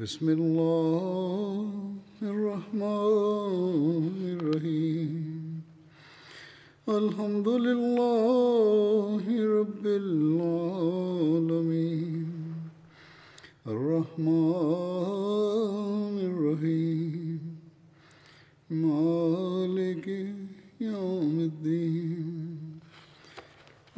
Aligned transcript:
بسم 0.00 0.28
اللہ 0.28 2.24
الرحمن 2.24 4.36
الرحیم۔ 4.40 5.60
الحمد 6.86 7.46
للہ 7.46 9.28
رب 9.28 9.84
العالمین۔ 9.84 12.52
الرحمن 13.64 16.18
الرحیم۔ 16.22 17.54
مالک 18.70 20.08
یوم 20.80 21.38
الدین۔ 21.38 22.39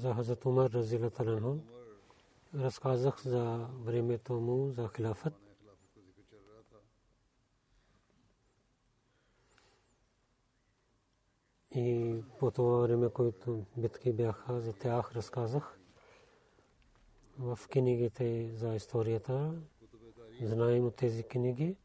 За 0.00 0.14
Хазрат 0.14 0.46
Умар 0.46 0.70
разилата 0.70 1.22
анху. 1.22 1.56
Разказах 2.54 3.22
за 3.22 3.68
времето 3.84 4.32
му 4.32 4.72
за 4.72 4.88
хилафът. 4.96 5.34
И 11.74 12.16
по 12.38 12.50
това 12.50 12.78
време, 12.78 13.08
които 13.08 13.64
битки 13.76 14.12
бяха, 14.12 14.60
за 14.60 14.72
тях 14.72 15.12
разказах. 15.12 15.78
В 17.38 17.58
книгите 17.70 18.50
за 18.54 18.74
историята, 18.74 19.54
знаем 20.42 20.86
от 20.86 20.94
тези 20.94 21.22
книги, 21.22 21.76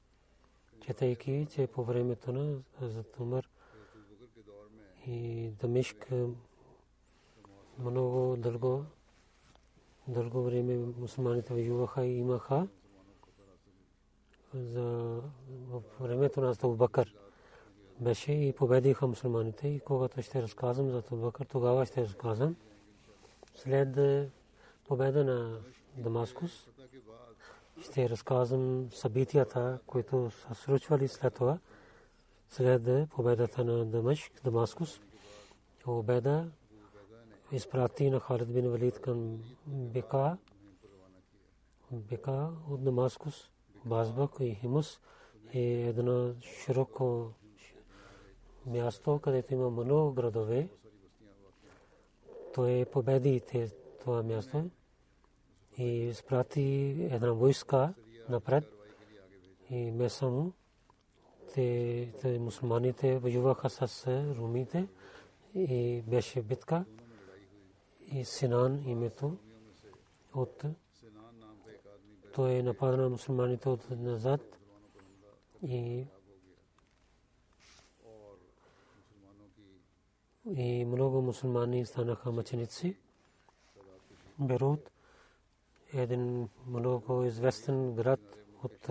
четейки, 0.81 1.47
че 1.51 1.67
по 1.67 1.83
времето 1.83 2.33
на 2.33 2.61
Хазрат 2.79 3.19
Умар 3.19 3.49
и 5.07 5.49
Дамишк 5.49 6.11
много 7.79 8.35
дълго, 8.37 8.85
дълго 10.07 10.43
време 10.43 10.77
мусулманите 10.77 11.53
воюваха 11.53 12.05
и 12.05 12.17
имаха 12.17 12.67
за 14.53 15.19
времето 15.99 16.41
на 16.41 16.75
Бакър 16.75 17.15
беше 17.99 18.31
и 18.31 18.53
победиха 18.53 19.07
мусулманите 19.07 19.67
и 19.67 19.79
когато 19.79 20.21
ще 20.21 20.41
разказвам 20.41 20.91
за 20.91 20.97
Абу 20.97 21.15
Бакър, 21.15 21.45
тогава 21.45 21.85
ще 21.85 22.01
разказвам. 22.01 22.55
След 23.55 23.97
победа 24.87 25.23
на 25.23 25.59
Дамаскус 25.97 26.67
ще 27.81 28.09
разказвам 28.09 28.89
събитията, 28.91 29.79
които 29.87 30.31
са 30.31 30.55
случвали 30.55 31.07
след 31.07 31.33
това. 31.33 31.59
След 32.49 33.09
победата 33.09 33.65
на 33.65 33.85
Дамашк, 33.85 34.31
Дамаскус, 34.43 34.99
победа 35.83 36.47
изпрати 37.55 38.09
на 38.09 38.19
Халид 38.19 38.53
бин 38.53 38.69
Валид 38.69 38.99
към 38.99 39.39
Бека, 39.67 40.37
Бека 41.91 42.49
от 42.69 42.83
Дамаскус, 42.83 43.49
Базбак 43.85 44.31
и 44.39 44.55
Химус 44.55 44.99
е 45.53 45.61
едно 45.61 46.33
широко 46.41 47.31
място, 48.65 49.19
където 49.23 49.53
има 49.53 49.69
много 49.69 50.13
градове. 50.13 50.69
Той 52.53 52.85
победи 52.91 53.41
това 54.01 54.23
място 54.23 54.69
и 55.77 55.87
изпрати 55.87 56.97
една 57.11 57.31
войска 57.31 57.93
напред 58.29 58.63
и 59.69 59.91
месамо 59.91 60.51
те, 61.53 62.13
те 62.21 62.39
мусулманите 62.39 63.17
воюваха 63.17 63.69
с 63.69 64.07
румите 64.37 64.87
и 65.55 66.03
беше 66.07 66.41
битка 66.41 66.85
и 68.11 68.25
Синан 68.25 68.83
името 68.87 69.37
от 70.33 70.63
той 72.33 72.51
е 72.51 72.63
нападна 72.63 72.97
на 72.97 73.09
мусулманите 73.09 73.69
от 73.69 73.89
назад 73.89 74.59
и 75.63 76.05
и 80.53 80.85
много 80.85 81.21
мусулмани 81.21 81.85
станаха 81.85 82.31
мъченици. 82.31 82.97
Берут 84.39 84.91
един 85.93 86.49
много 86.67 87.23
известен 87.23 87.95
град 87.95 88.19
от 88.63 88.89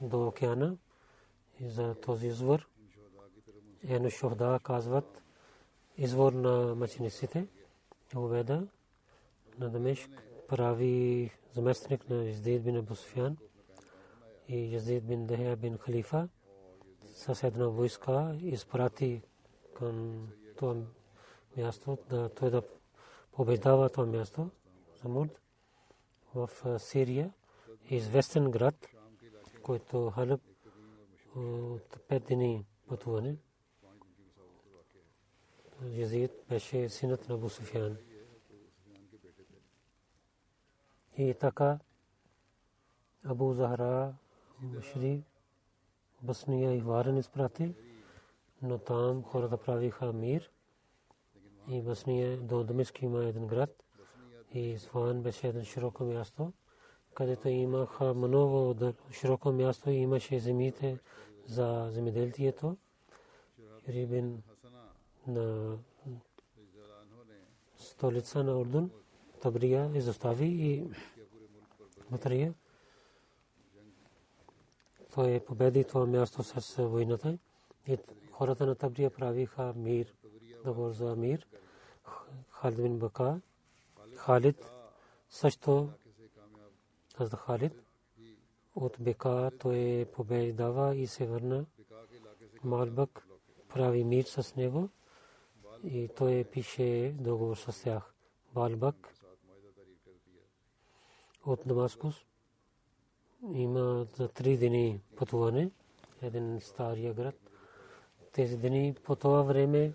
до 0.00 0.26
океана 0.26 0.76
и 1.60 1.68
за 1.68 1.94
този 1.94 2.26
извор. 2.26 2.68
Ено 3.88 4.10
Шохда 4.10 4.60
казват 4.62 5.22
извор 5.96 6.32
на 6.32 6.74
мъчениците. 6.74 7.46
Обеда 8.14 8.66
на 9.58 9.70
Дамешк 9.70 10.10
прави 10.48 11.30
заместник 11.54 12.10
на 12.10 12.24
Язид 12.24 12.62
бин 12.62 12.76
Абу 12.76 12.94
Суфян 12.94 13.36
и 14.48 14.74
Язид 14.74 15.04
бин 15.04 15.26
Дахия 15.26 15.56
бин 15.56 15.78
Халифа 15.78 16.28
с 17.04 17.46
една 17.46 17.68
войска 17.68 18.36
изпрати 18.40 19.22
към 19.74 20.28
това 20.56 20.74
място, 21.56 21.98
да 22.08 22.28
той 22.28 22.50
да 22.50 22.62
побеждава 23.32 23.88
това 23.88 24.06
място, 24.06 24.50
Замуд, 25.02 25.28
в 26.34 26.50
Сирия, 26.78 27.32
известен 27.90 28.50
град, 28.50 28.86
който 29.62 30.10
Халеб 30.10 30.40
от 31.36 32.00
пет 32.08 32.24
дни 32.28 32.64
пътуване. 32.88 33.36
Язид 35.82 36.32
беше 36.48 36.88
синът 36.88 37.28
на 37.28 37.34
Абу 37.34 37.48
Суфян. 37.48 37.96
И 41.16 41.34
така 41.40 41.78
Абу 43.24 43.52
Захара 43.52 44.14
Башри 44.62 45.22
Басния 46.22 46.76
и 46.76 46.80
Варен 46.80 47.16
изпрати, 47.16 47.74
но 48.62 48.78
там 48.78 49.22
хората 49.22 49.56
правиха 49.56 50.12
мир. 50.12 50.50
И 51.68 51.82
Басния 51.82 52.36
до 52.36 52.64
Дамиск 52.64 53.02
има 53.02 53.24
един 53.24 53.46
град. 53.46 53.82
И 54.52 54.78
Сван 54.78 55.22
беше 55.22 55.48
един 55.48 55.64
широко 55.64 56.04
място, 56.04 56.52
където 57.14 57.48
имаха 57.48 58.14
много 58.14 58.74
широко 59.12 59.52
място 59.52 59.90
и 59.90 59.94
имаше 59.94 60.38
земите 60.38 60.98
за 61.46 61.88
земеделието. 61.90 62.76
Рибин 63.88 64.42
на 65.26 65.78
столица 67.78 68.44
на 68.44 68.60
Ордун, 68.60 68.90
Табрия 69.40 69.90
изостави 69.94 70.46
и 70.46 70.90
Батрия. 72.10 72.54
Той 75.14 75.40
победи 75.40 75.84
това 75.84 76.06
място 76.06 76.42
с 76.42 76.82
войната 76.82 77.38
и 77.86 77.98
хората 78.32 78.66
на 78.66 78.74
Табрия 78.74 79.10
правиха 79.10 79.72
мир, 79.76 80.14
договор 80.64 80.90
за 80.90 81.16
мир. 81.16 81.46
Халид 82.50 82.82
бин 82.82 82.98
Бака, 82.98 83.40
Халид 84.16 84.66
също 85.30 85.88
Хазда 87.16 87.36
Халид 87.36 87.72
от 88.74 88.96
Бека 89.00 89.50
той 89.58 90.06
побеждава 90.12 90.96
и 90.96 91.06
се 91.06 91.26
върна. 91.26 91.66
Малбък 92.64 93.26
прави 93.68 94.04
мир 94.04 94.24
с 94.24 94.56
него 94.56 94.88
и 95.84 96.08
той 96.16 96.44
пише 96.44 97.14
договор 97.18 97.56
с 97.56 97.82
тях. 97.82 98.14
Балбак 98.54 99.14
от 101.44 101.60
Дамаскус. 101.66 102.14
Има 103.52 104.06
за 104.16 104.28
три 104.28 104.56
дни 104.56 105.00
пътуване. 105.16 105.70
Един 106.22 106.60
стария 106.60 107.14
град. 107.14 107.50
Тези 108.32 108.56
дни 108.56 108.94
по 109.04 109.16
това 109.16 109.42
време, 109.42 109.92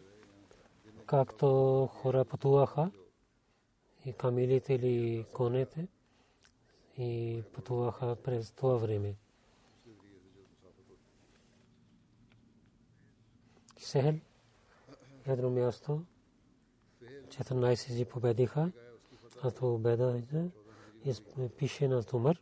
както 1.06 1.46
хора 1.94 2.26
пътуваха, 2.26 2.92
и 4.06 4.14
камилите 4.14 4.74
или 4.74 5.26
конете, 5.34 5.88
и 6.98 7.44
пътуваха 7.54 8.16
през 8.16 8.52
това 8.52 8.76
време. 8.76 9.16
Сехел, 13.78 14.20
едно 15.28 15.50
място, 15.50 16.04
14 17.28 17.92
зи 17.92 18.06
победиха, 18.06 18.72
а 19.44 19.52
то 19.52 19.60
победа 19.60 20.22
пише 21.58 21.88
на 21.88 22.04
Тумър. 22.04 22.42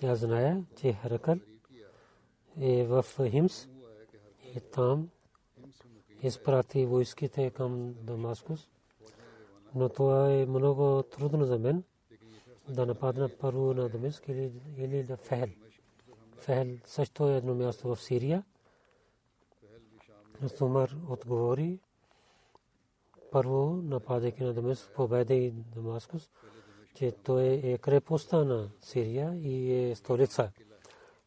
Тя 0.00 0.14
знае, 0.14 0.62
че 0.76 0.92
Херакъл 0.92 1.36
е 2.60 2.84
в 2.84 3.04
Химс 3.30 3.68
и 4.56 4.60
там 4.60 5.08
изпрати 6.22 6.86
войските 6.86 7.50
към 7.50 7.94
Дамаскус. 8.00 8.68
Но 9.74 9.88
това 9.88 10.32
е 10.32 10.46
много 10.46 11.02
трудно 11.02 11.44
за 11.44 11.58
мен 11.58 11.84
да 12.68 12.86
нападнат 12.86 13.38
първо 13.38 13.74
на 13.74 13.88
Дамаск 13.88 14.28
или 14.78 15.02
да 15.02 15.16
Фехел. 15.16 15.48
Фехел 16.36 16.78
също 16.84 17.28
е 17.28 17.36
едно 17.36 17.54
място 17.54 17.94
в 17.94 18.02
Сирия. 18.02 18.44
Умар 20.60 20.96
отговори 21.08 21.80
първо 23.34 23.80
нападайки 23.82 24.42
на 24.44 24.52
Дамаск, 24.52 24.90
победа 24.94 25.34
и 25.34 25.50
Дамаскус, 25.50 26.30
че 26.94 27.12
той 27.12 27.44
е 27.44 27.78
крепостта 27.78 28.44
на 28.44 28.70
Сирия 28.80 29.34
и 29.42 29.72
е 29.72 29.94
столица. 29.94 30.50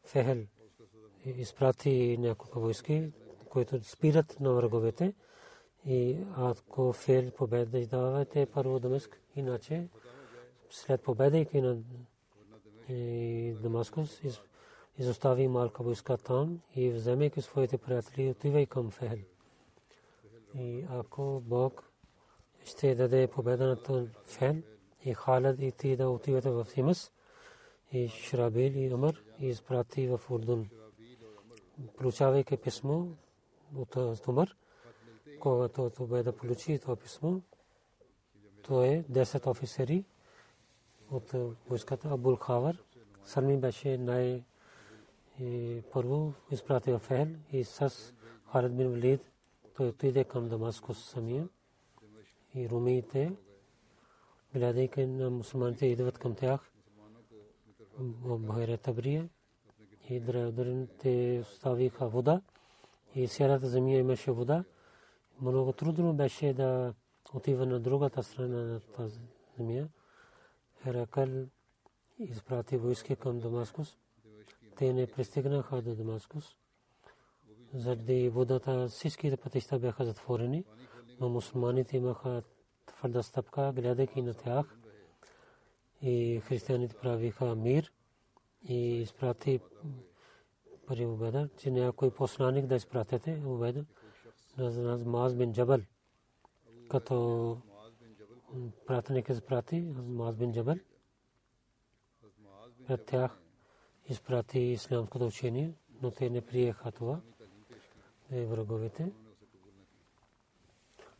Фехел 0.04 0.44
изпрати 1.24 2.16
няколко 2.18 2.60
войски, 2.60 3.12
които 3.48 3.84
спират 3.84 4.40
на 4.40 4.52
враговете 4.52 5.14
и 5.86 6.16
ако 6.36 6.92
Фел 6.92 7.30
победа 7.30 7.86
давате 7.86 8.46
първо 8.46 8.78
Дамаск, 8.78 9.20
иначе 9.36 9.88
след 10.70 11.02
победайки 11.02 11.60
на 11.60 11.78
Дамаскус 13.62 14.20
изостави 14.98 15.48
малка 15.48 15.82
войска 15.82 16.16
там 16.16 16.60
и 16.74 16.90
вземайки 16.90 17.42
своите 17.42 17.78
приятели 17.78 18.30
отивай 18.30 18.66
към 18.66 18.90
Фехел. 18.90 19.18
И 20.54 20.84
ако 20.90 21.42
Бог 21.46 21.87
ще 22.64 22.94
даде 22.94 23.26
победа 23.26 23.66
на 23.66 24.08
Фел 24.24 24.56
и 25.04 25.14
Халад 25.14 25.60
и 25.60 25.72
ти 25.72 25.96
да 25.96 26.10
отивате 26.10 26.50
в 26.50 26.66
Симас 26.66 27.12
и 27.92 28.08
Шрабил 28.08 28.72
и 28.74 28.94
Умар 28.94 29.22
и 29.40 29.46
изпрати 29.46 30.08
в 30.08 30.20
Урдун. 30.30 30.68
Получавайки 31.96 32.56
писмо 32.56 33.06
от 33.74 33.96
Умар, 34.28 34.56
когато 35.40 35.90
победа 35.96 36.32
получи 36.32 36.78
това 36.78 36.96
писмо, 36.96 37.40
то 38.62 38.84
е 38.84 39.04
10 39.10 39.46
офицери 39.46 40.04
от 41.10 41.32
войската 41.68 42.08
Абул 42.08 42.36
Хавар. 42.36 42.78
Салми 43.24 43.56
беше 43.56 43.98
най- 43.98 44.44
първо 45.92 46.34
изпрати 46.50 46.92
в 46.92 46.98
Фехел 46.98 47.28
и 47.52 47.64
с 47.64 47.92
Халид 48.52 48.76
бин 48.76 48.90
Валид 48.90 49.20
той 49.76 49.88
отиде 49.88 50.24
към 50.24 50.48
Дамаскус 50.48 51.04
самия 51.04 51.48
и 52.58 52.68
румиите, 52.68 53.32
гледайки 54.54 55.06
на 55.06 55.30
мусулманите 55.30 55.86
идват 55.86 56.18
към 56.18 56.34
тях 56.34 56.72
Бахайра 57.98 58.78
Табрия 58.78 59.28
и 60.08 60.20
дърните 60.20 61.40
оставиха 61.42 62.08
вода 62.08 62.42
и 63.14 63.28
сярата 63.28 63.68
земя 63.68 63.94
имаше 63.94 64.30
вода. 64.30 64.64
Много 65.40 65.72
трудно 65.72 66.14
беше 66.14 66.52
да 66.52 66.94
отива 67.34 67.66
на 67.66 67.80
другата 67.80 68.22
страна 68.22 68.62
на 68.62 68.80
тази 68.80 69.20
земя. 69.58 69.88
Херакъл 70.82 71.28
изпрати 72.18 72.76
войски 72.76 73.16
към 73.16 73.40
Дамаскус. 73.40 73.96
Те 74.76 74.92
не 74.92 75.06
пристигнаха 75.06 75.82
до 75.82 75.94
Дамаскус. 75.94 76.56
Заради 77.74 78.28
водата 78.28 78.88
всичките 78.88 79.36
пътища 79.36 79.78
бяха 79.78 80.04
затворени, 80.04 80.64
но 81.20 81.28
мусулманите 81.28 81.96
имаха 81.96 82.42
твърда 82.86 83.22
стъпка, 83.22 83.72
гледайки 83.76 84.22
на 84.22 84.34
тях. 84.34 84.78
И 86.02 86.40
християните 86.44 86.96
правиха 86.96 87.54
мир 87.54 87.92
и 88.68 89.00
изпрати 89.00 89.60
пари 90.86 91.06
убеда, 91.06 91.48
че 91.56 91.70
някой 91.70 92.10
посланик 92.10 92.66
да 92.66 92.76
изпратите 92.76 93.42
убеда 93.46 93.84
на 94.58 94.98
Маз 94.98 95.34
бин 95.34 95.52
Джабал. 95.52 95.80
Като 96.88 97.58
пратеник 98.86 99.28
изпрати 99.28 99.80
Маз 99.96 100.36
бин 100.36 100.52
Джабал. 100.52 100.76
Пред 102.86 103.06
тях 103.06 103.38
изпрати 104.08 104.60
ислямското 104.60 105.26
учение, 105.26 105.74
но 106.02 106.10
те 106.10 106.30
не 106.30 106.40
приеха 106.40 106.92
това. 106.92 107.20
Враговете. 108.30 109.12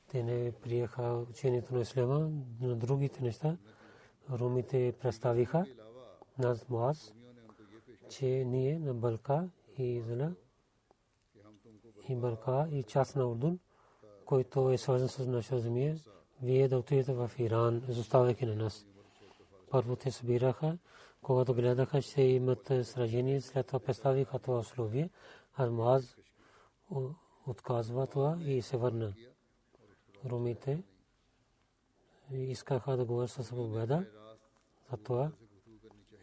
Те 0.08 0.22
не 0.22 0.52
приеха 0.52 1.25
учението 1.31 1.75
на 1.75 1.81
исляма, 1.81 2.31
на 2.60 2.76
другите 2.76 3.22
неща. 3.22 3.56
Румите 4.31 4.94
представиха 5.00 5.66
нас 6.38 6.69
Муаз, 6.69 7.14
че 8.10 8.26
ние 8.26 8.78
на 8.78 8.94
Балка 8.94 9.49
и 9.78 10.00
Зала 10.00 10.34
и 12.08 12.16
Балка 12.16 12.69
и 12.70 12.82
част 12.82 13.16
на 13.16 13.26
Урдун, 13.26 13.58
който 14.25 14.70
е 14.70 14.78
свързан 14.78 15.08
с 15.08 15.26
наша 15.26 15.58
земя, 15.58 15.94
вие 16.43 16.69
да 16.69 16.78
отидете 16.78 17.12
в 17.12 17.31
Иран, 17.38 17.82
изоставяйки 17.88 18.46
на 18.46 18.54
нас. 18.54 18.87
Първо 19.70 19.96
те 19.96 20.11
събираха, 20.11 20.78
когато 21.22 21.54
гледаха, 21.54 22.02
че 22.02 22.22
имат 22.22 22.72
сражение, 22.82 23.40
след 23.40 23.66
това 23.66 23.78
представиха 23.78 24.38
това 24.38 24.58
условие, 24.58 25.11
а 25.56 26.00
отказва 27.46 28.06
това 28.06 28.38
и 28.40 28.62
се 28.62 28.76
върна. 28.76 29.14
Румите 30.25 30.82
искаха 32.31 32.97
да 32.97 33.05
говорят 33.05 33.31
с 33.31 33.50
победа. 33.50 34.06
Затова 34.91 35.32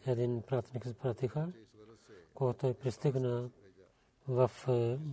един 0.06 0.42
пратник 0.42 0.84
изпратиха, 0.84 1.52
когато 2.34 2.66
е 2.66 2.74
пристигна 2.74 3.50
в 4.28 4.50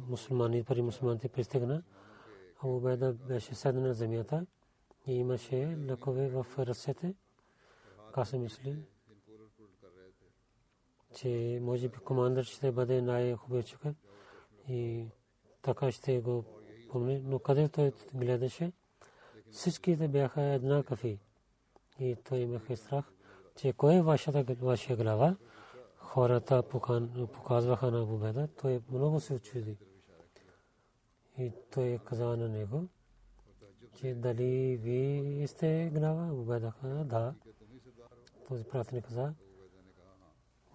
мусулмани, 0.10 0.64
пари 0.64 0.82
мусулманите 0.82 1.30
пристигна, 1.30 1.84
а 2.58 2.62
победа 2.62 3.14
беше 3.14 3.56
седна 3.56 3.82
на 3.82 3.94
земята 3.94 4.46
и 5.08 5.14
имаше 5.14 5.78
лъкове 5.90 6.30
в 6.30 6.46
ръцете. 6.58 7.16
Каса 8.14 8.38
мисли, 8.38 8.84
че 11.16 11.60
може 11.62 11.90
би 11.90 11.98
командър 11.98 12.44
ще 12.44 12.72
бъде 12.72 13.02
най-хубавият 13.02 13.68
човек 13.68 13.98
и 14.68 15.08
така 15.62 15.92
ще 15.92 16.22
го 16.22 16.46
помни. 16.92 17.22
Но 17.26 17.40
къде 17.40 17.70
той 17.70 17.92
гледаше, 18.14 18.72
всичките 19.54 20.08
бяха 20.08 20.42
еднакви. 20.42 21.20
И 22.00 22.16
той 22.16 22.38
имаше 22.40 22.76
страх, 22.76 23.06
че 23.56 23.74
кой 23.74 23.96
е 23.96 24.02
вашата, 24.02 24.56
вашия 24.62 24.98
глава? 24.98 25.36
Хората 25.98 26.64
показваха 27.34 27.92
на 27.92 28.08
победа. 28.08 28.48
Той 28.62 28.82
много 28.92 29.20
се 29.20 29.34
очуди. 29.34 29.78
И 31.38 31.52
той 31.72 32.00
каза 32.06 32.26
на 32.26 32.50
него, 32.50 32.88
че 33.96 34.14
дали 34.14 34.78
вие 34.78 35.48
сте 35.48 35.92
глава? 35.94 36.30
Победа 36.30 36.74
каза, 36.82 37.04
да. 37.04 37.34
Този 38.48 38.64
пратеник 38.64 39.06
каза, 39.06 39.34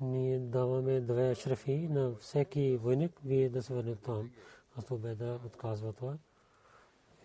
ние 0.00 0.38
даваме 0.38 1.00
две 1.00 1.35
шрафи 1.35 1.88
на 1.90 2.14
всеки 2.14 2.76
войник, 2.76 3.20
вие 3.25 3.49
да 3.49 3.62
се 3.62 3.75
върнете 3.75 4.02
там. 4.02 4.30
Аз 4.76 4.87
победа 4.87 5.40
отказва 5.47 5.92
това. 5.92 6.18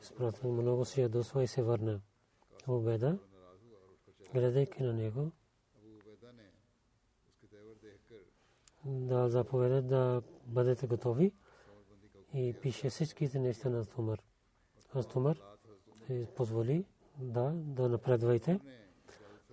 Изпратен 0.04 0.52
много 0.52 0.86
се 0.86 1.02
ядосва 1.02 1.44
и 1.44 1.48
се 1.48 1.64
върна. 1.64 2.02
Победа, 2.66 3.20
гледайки 4.34 4.84
на 4.84 4.94
него, 4.94 5.32
да 8.86 9.30
заповеда 9.30 9.82
да 9.82 10.22
бъдете 10.46 10.88
готови 10.88 11.34
и 12.34 12.56
пише 12.62 12.90
всичките 12.90 13.40
неща 13.40 13.70
на 13.70 13.86
Тумър. 13.86 14.24
Аз 14.94 15.08
Тумър 15.08 15.42
позволи 16.36 16.86
да, 17.20 17.52
да 17.56 17.90
напредвайте, 17.90 18.60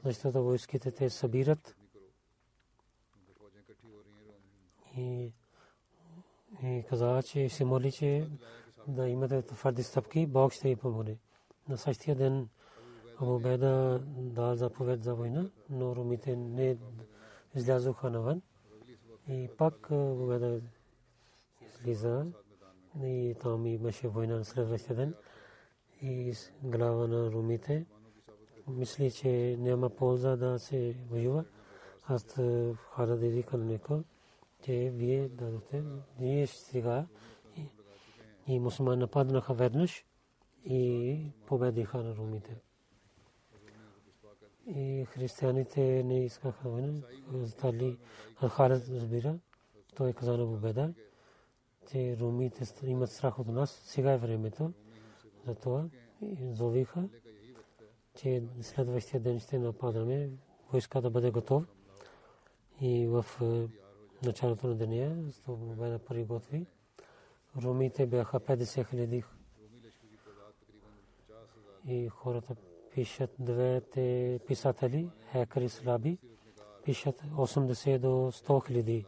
защото 0.04 0.42
войските 0.42 0.90
те 0.90 1.10
събират 1.10 1.76
и 4.96 5.32
и 6.62 6.84
каза, 6.88 7.22
че 7.22 7.48
се 7.48 7.64
моли, 7.64 7.92
че 7.92 8.28
да 8.88 9.08
имате 9.08 9.42
твърди 9.42 9.82
стъпки, 9.82 10.26
Бог 10.26 10.52
ще 10.52 10.68
ви 10.68 10.76
помогне. 10.76 11.16
На 11.68 11.76
същия 11.76 12.16
ден 12.16 12.48
Абу 13.20 13.38
Беда 13.38 14.00
дал 14.16 14.54
заповед 14.54 15.02
за 15.02 15.14
война, 15.14 15.50
но 15.70 15.96
румите 15.96 16.36
не 16.36 16.76
излязоха 17.54 18.10
навън. 18.10 18.42
И 19.28 19.48
пак 19.58 19.90
Абу 19.90 20.26
Беда 20.26 20.60
излиза 21.62 22.26
и 23.02 23.34
там 23.42 23.66
имаше 23.66 24.08
война 24.08 24.36
на 24.36 24.44
следващия 24.44 24.96
ден. 24.96 25.14
И 26.02 26.34
глава 26.62 27.06
на 27.06 27.30
румите 27.30 27.86
мисли, 28.68 29.10
че 29.10 29.56
няма 29.58 29.90
полза 29.90 30.36
да 30.36 30.58
се 30.58 30.96
воюва. 31.10 31.44
Аз 32.06 32.24
хара 32.94 33.16
да 33.16 33.28
викам 33.28 33.78
че 34.64 34.90
вие 34.94 35.28
дадете, 35.28 35.82
ние 36.18 36.46
сега 36.46 37.06
и 38.46 38.58
мусулман 38.58 38.98
нападнаха 38.98 39.54
веднъж 39.54 40.04
и 40.64 41.32
победиха 41.46 41.98
на 41.98 42.16
румите. 42.16 42.56
И 44.66 45.04
християните 45.04 46.02
не 46.02 46.24
искаха 46.24 46.68
война. 46.68 47.00
Стали 47.46 47.98
Халид 48.48 48.88
разбира. 48.88 49.38
Той 49.96 50.12
каза 50.12 50.36
на 50.36 50.46
победа, 50.46 50.94
че 51.90 52.16
румите 52.20 52.64
имат 52.86 53.10
страх 53.10 53.38
от 53.38 53.46
нас. 53.46 53.70
Сега 53.70 54.12
е 54.12 54.18
времето. 54.18 54.72
Затова 55.46 55.88
зовиха, 56.52 57.08
че 58.14 58.42
следващия 58.60 59.20
ден 59.20 59.40
ще 59.40 59.58
нападаме. 59.58 60.30
Войска 60.72 61.00
да 61.00 61.10
бъде 61.10 61.30
готов. 61.30 61.64
И 62.80 63.06
в 63.06 63.24
началото 64.24 64.66
на 64.66 64.74
деня, 64.74 65.30
за 65.30 65.42
победа 65.42 65.98
приготви. 65.98 66.66
Румите 67.56 68.06
бяха 68.06 68.40
50 68.40 68.88
хиляди 68.88 69.24
и 71.86 72.08
хората 72.08 72.56
пишат 72.94 73.30
двете 73.38 74.40
писатели, 74.46 75.10
Хекър 75.32 75.60
и 75.60 75.68
Слаби, 75.68 76.18
пишат 76.84 77.22
80 77.22 77.98
до 77.98 78.08
100 78.08 78.66
хиляди 78.66 79.04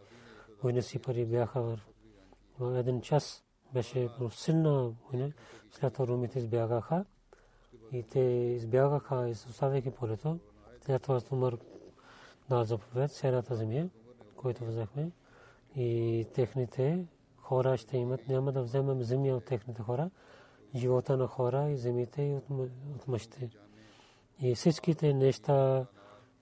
войници 0.62 0.99
пари 0.99 1.25
бяха 1.25 1.62
в 2.58 2.78
един 2.78 3.00
час. 3.00 3.44
Беше 3.75 4.08
силна 4.30 4.92
война. 5.11 5.32
След 5.70 5.92
това 5.92 6.06
румите 6.06 6.38
избягаха 6.38 7.04
и 7.92 8.02
те 8.02 8.20
избягаха, 8.20 9.32
оставяйки 9.49 9.90
полето. 9.90 10.38
След 10.80 11.02
това 11.02 11.20
умър 11.30 11.58
на 12.50 12.64
заповед, 12.64 13.12
седата 13.12 13.56
земя, 13.56 13.88
който 14.37 14.64
взехме 14.64 15.11
и 15.76 16.26
техните 16.34 17.06
хора 17.52 17.76
ще 17.76 17.97
имат. 17.97 18.28
Няма 18.28 18.52
да 18.52 18.62
вземем 18.62 19.02
земя 19.02 19.35
от 19.37 19.44
техните 19.44 19.82
хора, 19.82 20.11
живота 20.75 21.16
на 21.16 21.26
хора 21.26 21.71
и 21.71 21.76
земите 21.76 22.23
и 22.23 22.35
от 22.94 23.09
мъжите. 23.09 23.50
И 24.40 24.54
всичките 24.54 25.14
неща 25.14 25.87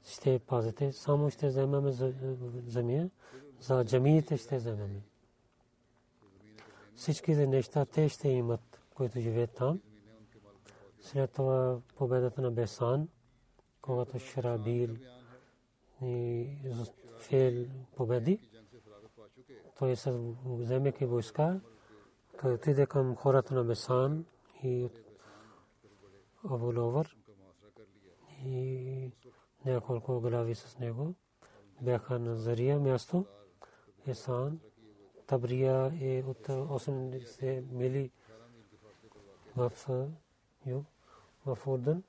ще 0.04 0.38
пазите. 0.38 0.92
Само 0.92 1.30
ще 1.30 1.48
вземем 1.48 1.90
земя, 2.66 3.08
за 3.60 3.84
джамиите 3.84 4.36
ще 4.36 4.56
вземем. 4.56 5.02
Всичките 6.94 7.46
неща 7.46 7.84
те 7.84 8.08
ще 8.08 8.28
имат, 8.28 8.80
които 8.94 9.20
живеят 9.20 9.50
там. 9.50 9.80
След 11.00 11.32
това 11.32 11.80
победата 11.96 12.42
на 12.42 12.50
Бесан, 12.50 13.08
когато 13.82 14.18
Шрабил 14.18 14.96
и 16.02 16.46
Фел 17.18 17.66
победи, 17.96 18.49
той 19.80 19.96
се 19.96 20.34
вземеки 20.44 21.04
войска, 21.04 21.60
той 22.40 22.54
отиде 22.54 22.86
към 22.86 23.16
хората 23.16 23.54
на 23.54 23.64
Бесан 23.64 24.24
и 24.62 24.88
Абуловър 26.50 27.16
и 28.44 29.12
няколко 29.64 30.20
глави 30.20 30.54
с 30.54 30.78
него 30.78 31.14
бяха 31.82 32.18
на 32.18 32.36
Зария 32.36 32.80
място. 32.80 33.26
Есан, 34.06 34.60
Табрия 35.26 35.92
е 36.00 36.22
от 36.22 36.46
80 36.46 37.72
мили 37.72 38.10
в 39.56 39.72
юг, 40.66 40.86
в 41.46 41.58
Урден. 41.66 42.02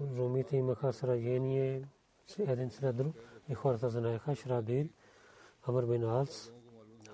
Румите 0.00 0.56
имаха 0.56 0.92
сражение 0.92 1.88
един 2.38 2.70
след 2.70 2.96
друг 2.96 3.16
и 3.48 3.54
хората 3.54 3.90
знаеха 3.90 4.34
Шрабил, 4.34 4.88
Амр 5.64 5.86
бин 5.86 6.04
Алс, 6.04 6.50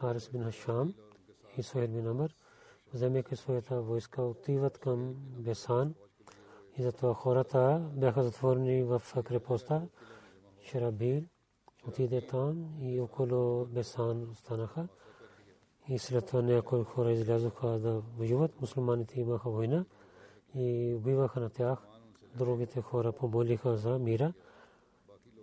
Харис 0.00 0.30
бин 0.32 0.44
Хашам 0.44 0.94
и 1.56 1.62
Суед 1.62 1.92
бин 1.92 2.06
Амр, 2.06 2.34
вземайки 2.94 3.36
своята 3.36 3.80
войска, 3.82 4.22
отиват 4.22 4.78
към 4.78 5.14
Бесан 5.18 5.94
и 6.78 6.82
затова 6.82 7.14
хората 7.14 7.90
бяха 7.96 8.22
затворени 8.22 8.82
в 8.82 9.02
крепостта. 9.24 9.82
Шрабил 10.62 11.24
отиде 11.88 12.26
там 12.26 12.68
и 12.80 13.00
около 13.00 13.66
Бесан 13.66 14.30
останаха. 14.30 14.88
И 15.88 15.98
след 15.98 16.26
това 16.26 16.42
някои 16.42 16.84
хора 16.84 17.12
излязоха 17.12 17.68
да 17.68 18.02
воюват. 18.16 18.60
Мусулманите 18.60 19.20
имаха 19.20 19.50
война 19.50 19.84
и 20.54 20.94
убиваха 20.96 21.40
на 21.40 21.50
тях. 21.50 21.78
Другите 22.36 22.82
хора 22.82 23.12
помолиха 23.12 23.76
за 23.76 23.98
мира 23.98 24.32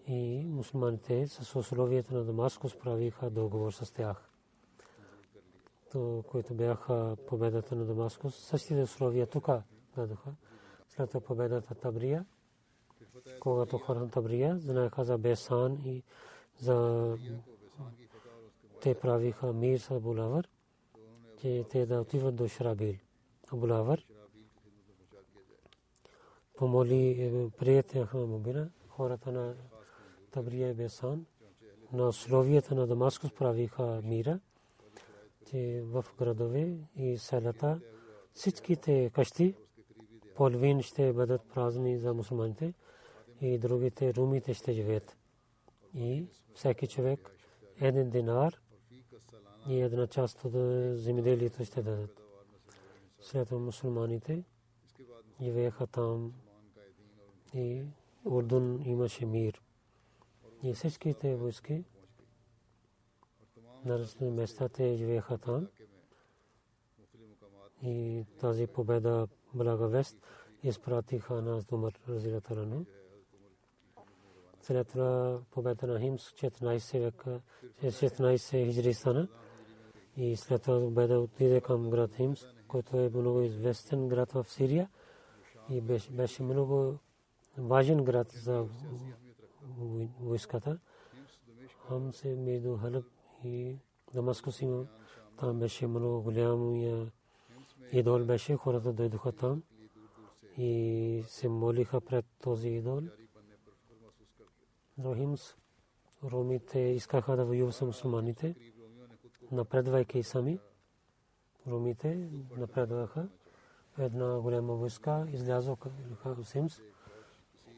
и 0.08 0.46
мусулманите 0.48 1.28
с 1.28 1.56
условията 1.56 2.14
на 2.14 2.24
Дамаскус 2.24 2.80
правиха 2.80 3.30
договор 3.30 3.72
с 3.72 3.94
тях. 3.94 4.30
То, 5.92 6.24
които 6.28 6.54
бяха 6.54 7.18
победата 7.28 7.76
на 7.76 7.86
Дамаскус, 7.86 8.36
същите 8.36 8.82
условия 8.82 9.28
тук 9.28 9.50
дадоха. 9.96 10.36
След 10.90 11.10
това 11.10 11.22
победата 11.22 11.76
Табрия, 11.76 12.26
когато 13.40 13.78
хората 13.78 14.08
Табрия 14.12 14.60
знаеха 14.60 15.04
за 15.04 15.18
Бесан 15.18 15.82
и 15.86 16.04
за 16.60 17.18
те 18.82 18.96
правиха 18.96 19.54
мир 19.54 19.78
с 19.78 19.92
Абулавър, 19.92 20.50
че 21.42 21.66
те 21.70 21.86
да 21.86 22.02
отиват 22.02 22.36
до 22.36 22.48
Шрабил. 22.48 22.96
Абулавър 23.54 24.06
помоли 26.58 27.22
е, 27.22 27.50
приятелите 27.50 28.18
на 28.18 28.26
Мубина, 28.26 28.70
хората 28.90 29.32
на 29.32 29.56
Табрия 30.36 30.70
и 30.70 30.74
Бесан, 30.74 31.26
на 31.94 32.08
условията 32.08 32.76
на 32.76 32.88
Дамаскус 32.88 33.32
правиха 33.32 34.02
мира, 34.04 34.40
че 35.50 35.82
в 35.86 36.06
градове 36.20 36.78
и 36.96 37.18
селата 37.18 37.80
всичките 38.34 39.12
къщи 39.14 39.56
половин 40.36 40.82
ще 40.82 41.14
бъдат 41.14 41.42
празни 41.54 41.98
за 41.98 42.14
мусулманите 42.14 42.74
и 43.42 43.58
другите 43.58 44.14
румите 44.14 44.54
ще 44.54 44.74
живеят. 44.74 45.18
И 45.94 46.26
всеки 46.54 46.88
човек 46.88 47.36
един 47.82 48.10
динар 48.10 48.62
и 49.70 49.82
една 49.82 50.08
част 50.08 50.46
от 50.46 50.52
земеделието 51.00 51.66
ще 51.66 51.82
дадат. 51.82 52.22
След 53.20 53.48
това 53.48 53.62
мусулманите 53.62 54.44
живееха 55.42 55.88
там 55.88 56.34
и 57.54 57.84
Урдун 58.26 58.82
имаше 58.86 59.26
мир. 59.26 59.65
И 60.64 60.74
всичките 60.74 61.36
войски 61.36 61.84
на 63.86 64.00
различни 64.00 64.30
места 64.30 64.70
те 64.70 64.96
живееха 64.96 65.38
там. 65.38 65.68
И 67.84 68.26
тази 68.40 68.68
победа 68.68 69.28
благовест 69.54 70.18
изпратиха 70.64 71.42
нас 71.42 71.66
до 71.66 71.92
Разилатарано. 72.10 72.86
След 74.62 74.88
това 74.88 75.42
победа 75.52 75.88
на 75.88 76.00
Химс 76.00 76.32
14 76.32 77.00
века, 77.00 77.42
16 77.84 78.66
хиджри 78.66 78.94
стана. 78.94 79.28
И 80.18 80.36
след 80.36 80.62
това 80.62 80.80
победа 80.80 81.20
отиде 81.20 81.62
към 81.62 81.90
град 81.90 82.16
Химс, 82.16 82.46
който 82.68 82.98
е 82.98 83.10
много 83.10 83.42
известен 83.42 84.08
град 84.08 84.32
в 84.32 84.46
Сирия. 84.50 84.90
И 85.70 85.82
беше 86.12 86.44
много 86.44 87.00
важен 87.58 88.04
град 88.04 88.32
за 88.32 88.68
войската. 90.20 90.80
Хам 91.88 92.14
се 92.14 92.36
между 92.36 92.78
Халеб 92.78 93.06
и 93.44 93.78
Дамаскус 94.14 94.62
има. 94.62 94.86
Там 95.38 95.60
беше 95.60 95.88
много 95.88 96.22
голям 96.22 96.76
идол 97.92 98.26
беше. 98.26 98.56
Хората 98.56 98.94
дойдоха 98.94 99.32
там 99.32 99.64
и 100.58 101.24
се 101.28 101.50
молиха 101.50 102.02
пред 102.02 102.26
този 102.44 102.70
идол. 102.70 103.02
Рохимс, 105.04 105.56
ромите 106.24 106.80
искаха 106.80 107.36
да 107.36 107.46
воюват 107.46 107.76
с 107.76 107.82
мусулманите, 107.82 108.56
напредвайки 109.52 110.24
сами. 110.24 110.60
Ромите 111.68 112.30
напредваха. 112.58 113.30
Една 114.00 114.40
голяма 114.40 114.74
войска 114.74 115.28
излязоха 115.32 115.92
Химс 116.52 116.82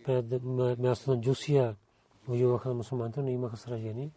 пред 0.06 0.44
място 0.80 1.12
на 1.12 1.22
Джусия 1.22 1.75
воюваха 2.27 2.74
мусулманите, 2.74 3.22
но 3.22 3.29
имаха 3.29 3.57
сражение. 3.57 4.12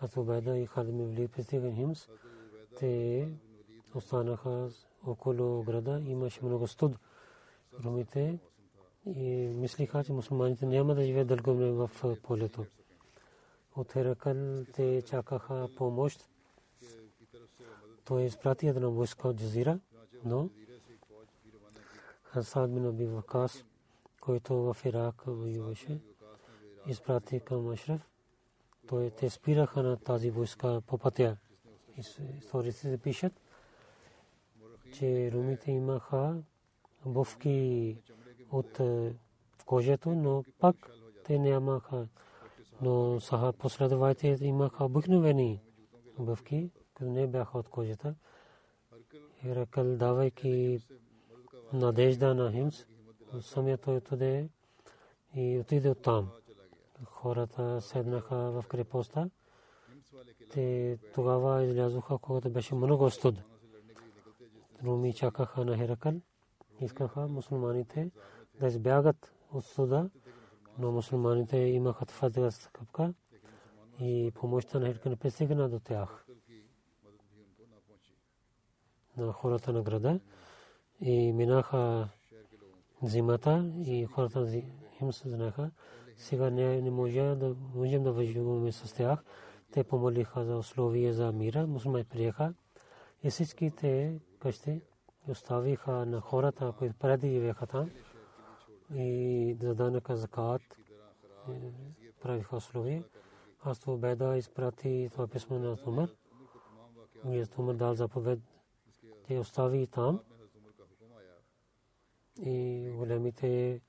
Аз 0.00 0.16
Убайда 0.16 0.58
и 0.58 0.66
Халид 0.66 0.94
Мивли 0.94 1.28
пристигаха 1.28 1.74
Химс. 1.74 2.08
Те 2.78 3.28
останаха 3.94 4.70
около 5.06 5.62
града. 5.62 6.02
Имаше 6.06 6.44
много 6.44 6.68
студ 6.68 6.98
румите 7.84 8.38
и 9.06 9.48
мислиха, 9.54 10.04
че 10.04 10.12
мусулманите 10.12 10.66
няма 10.66 10.94
да 10.94 11.04
живеят 11.04 11.28
дълго 11.28 11.54
време 11.54 11.72
в 11.72 11.90
полето. 12.22 12.64
От 13.76 13.92
Херакъл 13.92 14.64
те 14.74 15.02
чакаха 15.02 15.68
помощ. 15.76 16.28
Той 18.04 18.22
изпрати 18.22 18.66
една 18.66 18.88
войска 18.88 19.28
от 19.28 19.36
Джазира, 19.36 19.80
но 20.24 20.50
Хасад 22.22 22.74
бин 22.74 22.86
Аби 22.86 23.06
Вакас, 23.06 23.64
който 24.20 24.54
в 24.54 24.76
Ирак 24.84 25.22
воюваше, 25.26 26.00
изпрати 26.86 27.40
към 27.40 27.68
Ашраф. 27.68 28.08
Той 28.88 29.10
те 29.10 29.30
спираха 29.30 29.82
на 29.82 29.96
тази 29.96 30.30
войска 30.30 30.80
по 30.86 30.98
пътя. 30.98 31.36
Историците 32.38 32.98
пишат, 32.98 33.32
че 34.94 35.32
румите 35.32 35.70
имаха 35.70 36.42
обувки 37.04 37.96
от 38.52 38.80
кожето, 39.66 40.10
но 40.10 40.44
пак 40.58 40.76
те 41.24 41.38
нямаха. 41.38 42.08
Но 42.82 43.20
саха 43.20 43.52
последователите 43.52 44.44
имаха 44.44 44.84
обикновени 44.84 45.60
обувки, 46.18 46.70
които 46.74 47.12
не 47.12 47.26
бяха 47.26 47.58
от 47.58 47.68
кожата. 47.68 48.14
Иракъл, 49.44 49.96
давайки 49.96 50.80
надежда 51.72 52.34
на 52.34 52.52
Химс, 52.52 52.86
самия 53.40 53.78
той 53.78 53.96
отиде 53.96 54.48
и 55.34 55.58
отиде 55.58 55.88
от 55.90 56.02
там. 56.02 56.30
Хората 57.04 57.80
седнаха 57.80 58.36
в 58.36 58.64
крепостта. 58.68 59.30
Те 60.52 60.98
тогава 61.14 61.64
излязоха, 61.64 62.18
когато 62.18 62.50
беше 62.50 62.74
много 62.74 63.10
студ. 63.10 63.34
Руми 64.84 65.14
чакаха 65.14 65.64
на 65.64 65.76
Херакъл. 65.76 66.20
Искаха 66.80 67.28
мусулманите 67.28 68.10
да 68.60 68.66
избягат 68.66 69.34
от 69.52 69.64
суда, 69.64 70.10
но 70.78 70.92
мусулманите 70.92 71.56
имаха 71.56 72.06
твърда 72.06 72.50
стъпка 72.50 73.14
и 74.00 74.32
помощта 74.34 74.78
на 74.78 74.86
Херакъл 74.86 75.16
пристигна 75.16 75.68
до 75.68 75.80
тях. 75.80 76.26
На 79.16 79.32
хората 79.32 79.72
на 79.72 79.82
града 79.82 80.20
и 81.00 81.32
минаха 81.32 82.08
зимата 83.02 83.72
и 83.86 84.04
хората 84.04 84.62
им 85.00 85.12
се 85.12 85.28
знаеха. 85.28 85.70
Сега 86.20 86.50
не, 86.50 86.80
не 86.80 86.90
може 86.90 87.20
да 87.20 87.56
можем 87.74 88.02
да 88.02 88.12
въживаме 88.12 88.72
с 88.72 88.94
тях. 88.94 89.24
Те 89.72 89.84
помолиха 89.84 90.44
за 90.44 90.56
условия 90.56 91.14
за 91.14 91.32
мира. 91.32 91.66
Мусулмани 91.66 92.04
приеха 92.04 92.54
и 93.22 93.30
всички 93.30 93.70
те 93.70 94.20
къщи 94.38 94.80
оставиха 95.28 96.06
на 96.06 96.20
хората, 96.20 96.72
които 96.78 96.94
преди 96.98 97.30
живееха 97.30 97.66
там 97.66 97.90
и 98.94 99.56
за 99.60 99.74
данъка 99.74 100.16
закат 100.16 100.62
правиха 102.22 102.56
условия. 102.56 103.04
Аз 103.62 103.78
това 103.78 103.96
беда 103.96 104.36
изпрати 104.36 105.08
това 105.12 105.26
писмо 105.26 105.58
на 105.58 105.76
Тумър. 105.76 106.14
И 107.30 107.46
Тумър 107.46 107.74
дал 107.74 107.94
заповед. 107.94 108.40
Те 109.26 109.38
остави 109.38 109.86
там 109.86 110.20
и 112.42 112.88
големите 112.96 113.80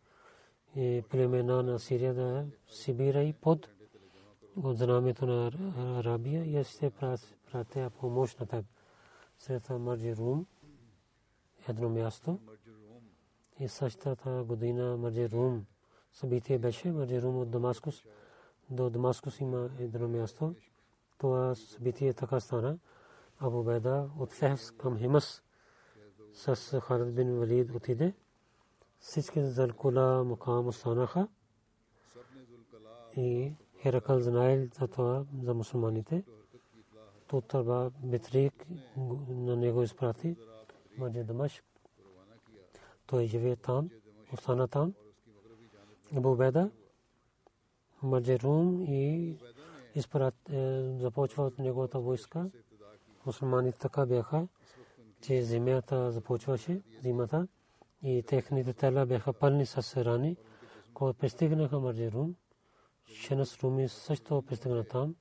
племена 1.10 1.64
на 1.64 1.80
Сирия 1.80 2.14
да 2.14 2.46
Сибира 2.68 3.24
и 3.24 3.34
под 3.34 3.70
от 4.64 4.78
знамето 4.78 5.26
на 5.26 5.52
Арабия 6.00 6.62
и 6.62 6.64
ще 6.64 6.90
пратя 7.52 7.90
помощ 8.00 8.40
на 8.40 8.46
теб. 8.46 8.66
След 9.40 9.64
това 9.64 9.78
Марджи 9.78 10.16
Рум, 10.16 10.46
едно 11.68 11.90
място. 11.90 12.40
И 13.60 13.68
същата 13.68 14.44
година 14.48 14.98
Марджи 14.98 15.30
Рум 15.30 15.66
събитие 16.14 16.60
беше. 16.60 16.92
Марджи 16.92 17.22
Рум 17.22 17.38
от 17.38 17.50
Дамаскус. 17.50 18.04
До 18.70 18.90
Дамаскус 18.90 19.40
има 19.40 19.70
едно 19.80 20.08
място. 20.08 20.56
Това 21.18 21.56
събитие 21.56 22.14
така 22.14 22.40
стана. 22.40 22.78
Абу 23.40 23.64
Беда 23.64 24.10
от 24.20 24.34
Фехс 24.34 24.72
към 24.72 24.98
Химас 24.98 25.44
с 26.34 26.80
Халид 26.80 27.16
бин 27.16 27.40
Валид 27.40 27.76
отиде 27.76 28.14
всички 29.02 29.44
Залкула 29.44 30.24
мукам 30.24 30.68
останаха 30.68 31.28
и 33.18 33.54
Херакъл 33.82 34.20
знаел 34.20 34.68
за 34.80 34.88
това 34.88 35.26
за 35.44 35.54
мусулманите. 35.54 36.24
Тутаба 37.28 37.92
Битрик 38.04 38.66
на 39.28 39.56
него 39.56 39.84
изпрати 39.84 40.36
Маджи 40.98 41.24
Дамаш. 41.24 41.64
Той 43.06 43.26
живее 43.26 43.56
там, 43.56 43.90
остана 44.34 44.68
там. 44.68 44.94
Абу 46.16 46.36
Беда, 46.36 46.70
Маджи 48.04 48.40
Рум 48.40 48.82
и 48.82 49.38
започва 51.00 51.44
от 51.44 51.60
неговата 51.60 52.00
войска. 52.00 52.50
Мусулманите 53.26 53.80
така 53.80 54.06
бяха, 54.06 54.48
че 55.22 55.44
земята 55.44 56.12
започваше, 56.12 56.82
зимата 57.02 57.48
и 58.04 58.24
техните 58.24 58.74
тела 58.74 59.06
бяха 59.06 59.34
пълни 59.34 59.66
с 59.66 60.06
рани, 60.06 60.38
когато 60.94 61.20
пристигнаха 61.20 61.80
Марджирун. 61.80 62.36
Шенас 63.06 63.64
Руми 63.64 63.90
също 63.90 64.42
пристигна 64.42 64.84
там 64.84 65.16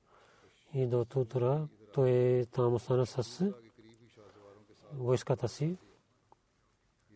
и 0.73 0.87
до 0.87 1.05
Тутура 1.05 1.67
той 1.93 2.45
там 2.51 2.73
остана 2.73 3.05
с 3.05 3.53
войската 4.93 5.47
си. 5.47 5.77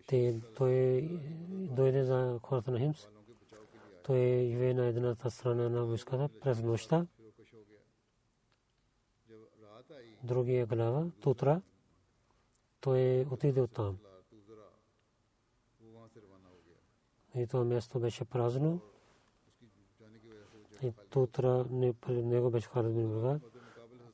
Те, 0.07 0.41
той 0.55 1.01
дойде 1.51 2.03
за 2.03 2.39
хората 2.43 2.71
на 2.71 2.79
Химс. 2.79 3.07
Той 4.03 4.17
живее 4.51 4.73
на 4.73 4.85
едната 4.85 5.31
страна 5.31 5.69
на 5.69 5.85
войската 5.85 6.29
през 6.41 6.61
нощта. 6.61 7.07
Другия 10.23 10.65
глава, 10.65 11.05
Тутра, 11.21 11.61
той 12.81 13.25
отиде 13.31 13.61
от 13.61 13.71
там. 13.71 13.97
И 17.35 17.47
това 17.47 17.63
място 17.63 17.99
беше 17.99 18.25
празно. 18.25 18.81
И 20.83 20.91
тутра 21.09 21.65
него 22.09 22.49
беше 22.49 22.67
Халид 22.67 22.95
бин 22.95 23.07
Валид. 23.07 23.41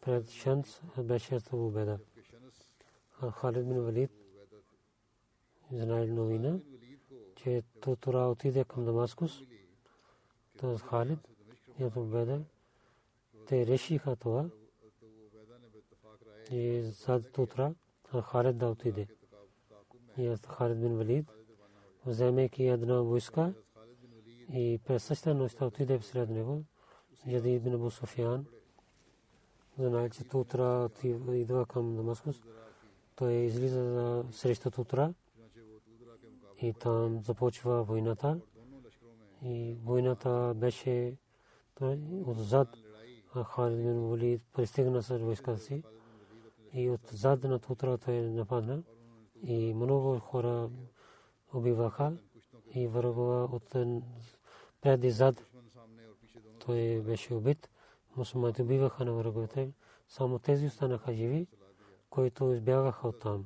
Пред 0.02 0.30
Шанс 0.30 0.82
беше 0.98 1.36
Абу 1.36 1.70
Беда. 1.70 1.98
Халид 3.32 3.68
бин 3.68 3.82
Валид 3.82 4.12
знае 5.72 6.08
новина, 6.08 6.60
че 7.36 7.64
тутра 7.82 8.28
отиде 8.28 8.64
към 8.64 8.86
Дамаскус. 8.86 9.42
То 10.60 10.78
Халид 10.78 11.20
и 11.80 11.84
Абу 11.84 12.04
Беда. 12.04 12.40
Те 13.48 13.68
решиха 13.68 14.16
това. 14.16 14.50
И 16.52 16.82
зад 16.82 17.32
тутра 17.32 17.74
Халид 18.24 18.58
да 18.58 18.68
отиде. 18.68 19.08
И 20.18 20.36
Халид 20.48 20.82
бин 20.82 20.98
Валид 20.98 21.26
вземайки 22.06 22.64
една 22.64 23.02
войска 23.02 23.54
и 24.54 24.80
през 24.86 25.04
същата 25.04 25.34
нощ 25.34 25.62
отиде 25.62 26.00
сред 26.02 26.30
него. 26.30 26.64
Ядид 27.26 27.64
бин 27.64 27.74
Абу 27.74 27.92
Суфиян 27.92 28.46
знае, 29.78 30.10
че 30.10 30.24
Тутра 30.24 30.90
идва 31.04 31.66
към 31.66 31.96
Дамаскус. 31.96 32.42
Той 33.16 33.34
излиза 33.34 34.24
срещу 34.32 34.72
Тутра 34.72 35.14
и 36.62 36.74
там 36.74 37.22
започва 37.24 37.84
войната. 37.84 38.40
И 39.44 39.78
войната 39.84 40.54
беше 40.56 41.18
отзад. 42.26 42.68
Халид 43.46 43.78
бин 43.78 44.10
Валид 44.10 44.42
пристигна 44.54 45.04
с 45.04 45.18
войската 45.18 45.60
си 45.60 45.84
и 46.74 46.90
отзад 46.90 47.44
на 47.44 47.60
Тутра 47.60 47.98
той 47.98 48.22
нападна. 48.22 48.84
И 49.44 49.74
много 49.74 50.20
хора 50.20 50.70
убиваха 51.54 52.18
и 52.74 52.88
врагова 52.88 53.50
от 53.52 53.76
преди 54.82 55.12
зад. 55.12 55.46
Той 56.60 57.02
беше 57.02 57.34
убит. 57.34 57.70
Мусулманите 58.16 58.62
убиваха 58.62 59.06
на 59.06 59.14
враговете. 59.14 59.72
Само 60.08 60.40
тези 60.40 60.66
останаха 60.66 61.14
живи, 61.14 61.48
които 62.10 62.52
избягаха 62.52 63.08
от 63.08 63.20
там. 63.20 63.46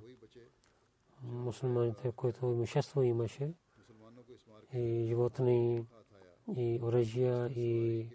Мусулманите, 1.23 2.11
които 2.11 2.45
имущество 2.45 3.01
имаше, 3.03 3.53
и 4.73 5.05
животни, 5.07 5.85
и 6.55 6.79
оръжия, 6.83 7.47
и 7.47 8.07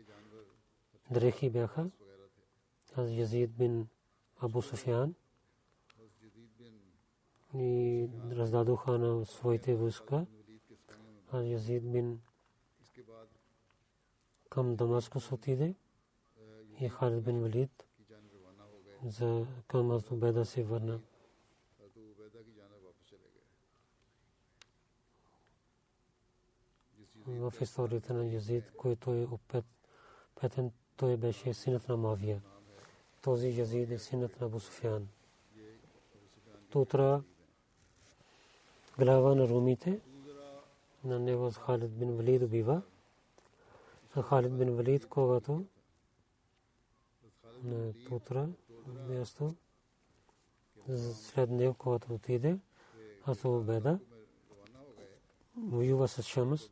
дрехи 1.10 1.50
бяха. 1.50 1.90
Аз 2.94 3.10
Язид 3.10 3.50
бин 3.56 3.88
Абу 4.40 4.62
Суфян 4.62 5.14
и 7.54 8.08
раздадоха 8.30 8.98
на 8.98 9.26
своите 9.26 9.74
войска. 9.74 10.26
А 11.32 11.42
Язид 11.42 11.92
бин 11.92 12.20
към 14.50 14.76
Дамаскус 14.76 15.32
отиде 15.32 15.74
и 16.80 16.88
Халид 16.88 17.24
бин 17.24 17.40
Валид 17.40 17.84
за 19.04 19.46
към 19.68 19.90
Азубеда 19.90 20.44
се 20.44 20.62
върна. 20.62 21.00
в 27.26 27.54
историята 27.60 28.14
на 28.14 28.26
Язид, 28.26 28.64
който 28.76 29.14
е 29.14 29.28
опетен, 30.36 30.72
той 30.96 31.16
беше 31.16 31.54
синът 31.54 31.88
на 31.88 31.96
Мавия. 31.96 32.42
Този 33.22 33.48
Язид 33.48 33.90
е 33.90 33.98
синът 33.98 34.40
на 34.40 34.48
Бусуфян. 34.48 35.08
Тутра 36.70 37.22
глава 39.00 39.34
на 39.34 39.48
румите 39.48 40.00
на 41.04 41.18
него 41.18 41.50
Халид 41.50 41.98
бин 41.98 42.16
Валид 42.16 42.42
убива. 42.42 42.82
Халид 44.22 44.58
бин 44.58 44.76
Валид, 44.76 45.06
когато 45.06 45.64
на 47.64 47.92
Тутра 48.08 48.48
място 49.08 49.54
след 51.12 51.50
него, 51.50 51.74
когато 51.74 52.14
отиде, 52.14 52.58
аз 53.26 53.44
обеда, 53.44 53.98
воюва 55.56 56.08
с 56.08 56.22
Шамс. 56.22 56.70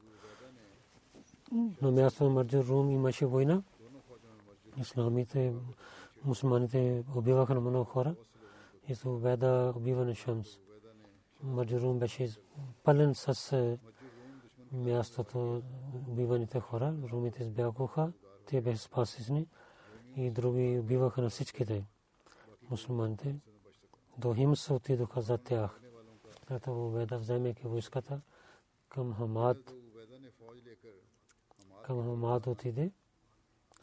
На 1.83 1.91
място 1.91 2.25
на 2.25 2.31
Марджур 2.31 2.65
Рум 2.65 2.91
имаше 2.91 3.27
война. 3.27 3.63
Исламите, 4.81 5.55
мусулманите 6.25 7.05
убиваха 7.17 7.55
на 7.55 7.61
много 7.61 7.85
хора. 7.85 8.15
И 8.89 8.95
се 8.95 9.09
обеда 9.09 9.73
убива 9.77 10.05
на 10.05 10.15
Шамс. 10.15 10.59
Марджур 11.43 11.81
Рум 11.81 11.99
беше 11.99 12.29
пълен 12.85 13.15
с 13.15 13.79
мястото 14.73 15.63
убиваните 16.09 16.61
хора. 16.61 16.95
Румите 17.13 17.43
избягаха. 17.43 18.13
Те 18.47 18.61
бяха 18.61 18.79
спасени 18.79 19.47
и 20.17 20.31
други 20.31 20.79
убиваха 20.79 21.23
на 21.23 21.31
всичките 21.31 21.85
мусулманите. 22.71 23.37
До 24.19 24.35
Химс 24.35 24.71
отидоха 24.71 25.21
за 25.21 25.39
тях. 25.39 25.81
Ето 26.51 26.87
Убеда 26.87 27.19
вземайки 27.19 27.67
войската 27.67 28.21
към 28.89 29.15
Хамад. 29.15 29.75
Към 31.85 32.03
Хамад 32.05 32.47
отиде. 32.47 32.93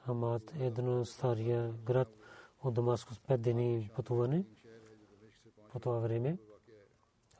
Хамад 0.05 0.53
е 0.59 0.65
едно 0.65 1.05
стария 1.05 1.73
град 1.73 2.07
от 2.63 2.73
Дамаскус 2.73 3.19
пет 3.19 3.41
дни 3.41 3.91
пътуване 3.95 4.45
по 5.71 5.79
това 5.79 5.99
време. 5.99 6.37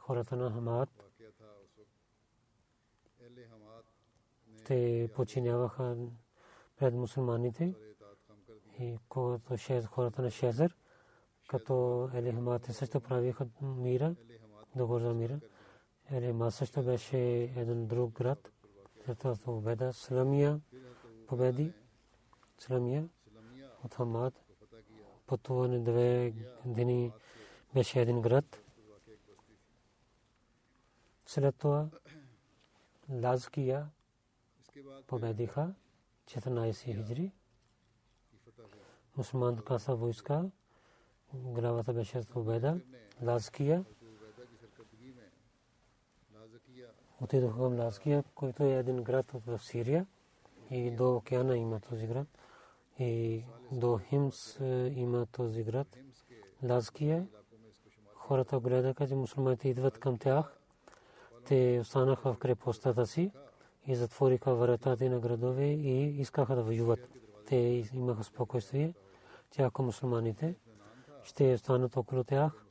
Хората 0.06 0.36
на 0.36 0.52
Хамад 0.52 0.90
те 4.66 5.10
починяваха 5.16 5.98
пред 6.78 6.94
мусулманите 6.94 7.74
и 8.80 8.98
когато 9.10 9.88
хората 9.88 10.22
на 10.22 10.32
Шезър, 10.32 10.76
като 11.48 12.10
Елихмат 12.14 12.66
също 12.66 13.02
правиха 13.02 13.48
мира, 13.62 14.16
договор 14.76 15.02
за 15.02 15.14
мира. 15.14 15.40
Елихмат 16.12 16.54
също 16.54 16.84
беше 16.84 17.18
един 17.44 17.88
друг 17.88 18.12
град, 18.12 18.52
след 19.06 19.26
победа. 19.44 19.94
Сламия 19.94 20.62
победи. 21.28 21.74
Сламия 22.58 23.10
от 23.84 23.94
Хамад. 23.94 24.34
Пътуване 25.28 25.80
две 25.80 26.34
дни 26.66 27.12
беше 27.74 28.02
един 28.02 28.22
град. 28.22 28.65
След 31.26 31.56
това 31.56 31.90
Лазкия 33.10 33.90
победиха 35.08 35.74
14 36.26 36.74
хиджри 36.74 37.32
мусулманска 39.18 39.80
са 39.80 39.96
войска. 39.96 40.46
Главата 41.34 41.94
беше 41.94 42.22
победа. 42.22 42.80
Лазкия. 43.24 43.86
Отидоха 47.22 47.58
към 47.58 47.80
Лазкия, 47.80 48.24
който 48.36 48.64
е 48.64 48.74
един 48.74 49.04
град 49.04 49.32
в 49.32 49.60
Сирия. 49.60 50.08
И 50.70 50.92
до 50.92 51.16
океана 51.16 51.58
има 51.58 51.80
този 51.80 52.08
град. 52.08 52.28
И 53.00 53.44
до 53.72 53.98
Химс 53.98 54.60
е, 54.60 54.94
има 54.96 55.26
този 55.26 55.64
град. 55.64 55.98
Лазкия. 56.64 57.28
Хората 58.14 58.60
гледаха, 58.60 59.08
че 59.08 59.16
мусулманите 59.16 59.70
идват 59.70 60.00
към 60.00 60.18
тях. 60.18 60.55
Те 61.46 61.80
останаха 61.82 62.34
в 62.34 62.38
крепостта 62.38 63.06
си 63.06 63.32
и 63.88 63.96
затвориха 63.96 64.56
вратата 64.56 65.10
на 65.10 65.20
градове 65.20 65.66
и 65.66 66.22
искаха 66.22 66.56
да 66.56 66.64
воюват. 66.64 67.10
Те 67.48 67.56
имаха 67.94 68.24
спокойствие 68.24 68.94
тях 69.56 69.80
мусулманите 69.80 70.56
ще 71.24 71.54
останат 71.54 71.98
около 71.98 72.24
тях. 72.24 72.66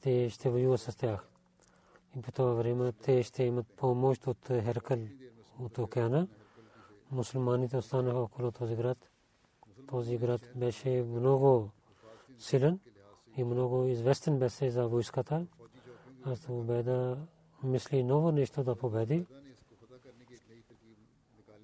Те 0.00 0.30
ще 0.30 0.50
воюват 0.50 0.80
с 0.80 0.96
тях. 0.96 1.28
И 2.16 2.22
по 2.22 2.32
това 2.32 2.52
време 2.52 2.92
те 2.92 3.22
ще 3.22 3.42
имат 3.44 3.66
помощ 3.66 4.26
от 4.26 4.48
Херкал 4.48 4.98
от 5.60 5.78
океана. 5.78 6.28
Мусулманите 7.10 7.76
останаха 7.76 8.18
около 8.18 8.52
този 8.52 8.76
град. 8.76 8.98
Този 9.88 10.18
град 10.18 10.40
беше 10.56 11.04
много 11.08 11.70
силен 12.38 12.80
и 13.36 13.44
много 13.44 13.84
известен 13.84 14.38
беше 14.38 14.70
за 14.70 14.88
войската. 14.88 15.46
Аз 16.24 16.40
победа 16.40 17.18
мисли 17.64 18.02
ново 18.02 18.32
нещо 18.32 18.64
да 18.64 18.76
победи. 18.76 19.26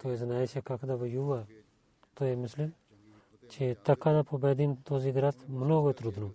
Той 0.03 0.17
знаеше 0.17 0.63
как 0.63 0.87
да 0.87 0.97
воюва. 0.97 1.47
Той 2.15 2.37
мисли, 2.37 2.71
че 3.49 3.77
така 3.85 4.13
да 4.13 4.25
победим 4.25 4.77
този 4.77 5.13
град 5.13 5.49
много 5.49 5.91
е 5.91 5.95
трудно. 5.95 6.31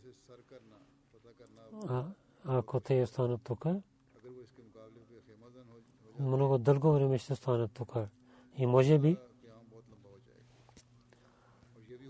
А 1.87 2.05
ако 2.45 2.79
те 2.79 3.03
останат 3.03 3.41
тук, 3.43 3.65
много 6.19 6.57
дълго 6.57 6.91
време 6.91 7.17
ще 7.17 7.33
останат 7.33 7.71
тук. 7.71 7.93
И 8.57 8.65
може 8.65 8.99
би 8.99 9.17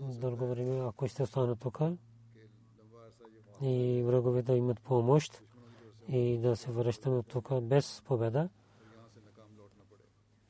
дълго 0.00 0.46
време, 0.46 0.80
ако 0.88 1.08
ще 1.08 1.22
останат 1.22 1.60
тук, 1.60 1.80
и 3.62 4.02
враговете 4.06 4.52
имат 4.52 4.80
помощ 4.80 5.42
и 6.08 6.38
да 6.38 6.56
се 6.56 6.70
връщаме 6.70 7.22
тук 7.22 7.60
без 7.62 8.02
победа, 8.04 8.48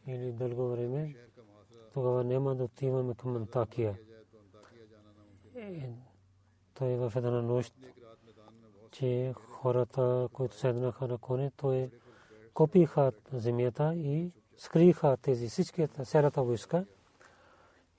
или 0.06 0.32
дълго 0.32 0.68
време, 0.68 1.16
тогава 1.94 2.24
няма 2.24 2.54
да 2.54 2.64
отиваме 2.64 3.14
към 3.14 3.36
Антакия 3.36 3.98
той 6.78 6.92
е 6.92 6.96
в 6.96 7.12
една 7.16 7.42
нощ, 7.42 7.74
че 8.90 9.34
хората, 9.36 10.28
които 10.32 10.56
седнаха 10.56 11.08
на 11.08 11.18
коне, 11.18 11.50
той 11.56 11.90
копиха 12.54 13.12
земята 13.32 13.94
и 13.94 14.30
скриха 14.56 15.16
тези 15.22 15.48
всички 15.48 15.86
серата 16.04 16.42
войска. 16.42 16.84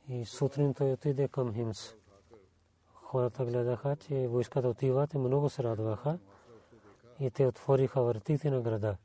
И 0.09 0.25
сутрин 0.25 0.73
той 0.73 0.91
отиде 0.91 1.27
към 1.27 1.53
Химс. 1.53 1.95
Хората 2.93 3.45
гледаха, 3.45 3.95
че 3.95 4.27
войската 4.27 4.69
отиват 4.69 5.13
и 5.13 5.17
много 5.17 5.49
се 5.49 5.63
радваха. 5.63 6.19
И 7.19 7.31
те 7.31 7.47
отвориха 7.47 8.03
вратите 8.03 8.51
на 8.51 8.61
града. 8.61 8.97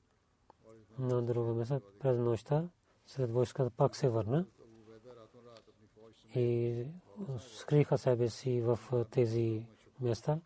На 0.99 1.23
друго 1.23 1.55
место, 1.55 1.81
през 2.01 2.19
нощта, 2.19 2.69
след 3.07 3.31
войската 3.31 3.71
пак 3.71 3.97
се 3.97 4.09
върна. 4.09 4.47
И 6.35 6.87
скриха 7.39 7.99
себе 7.99 8.29
си 8.29 8.61
в 8.61 8.79
тези 9.11 9.67
места. 10.01 10.41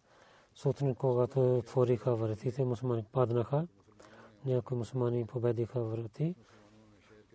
Сутрин, 0.54 0.94
когато 0.94 1.58
отвориха 1.58 2.16
вратите, 2.16 2.64
мусулмани 2.64 3.04
паднаха. 3.12 3.66
Някои 4.44 4.76
мусулмани 4.76 5.26
победиха 5.26 5.80
врати. 5.80 6.34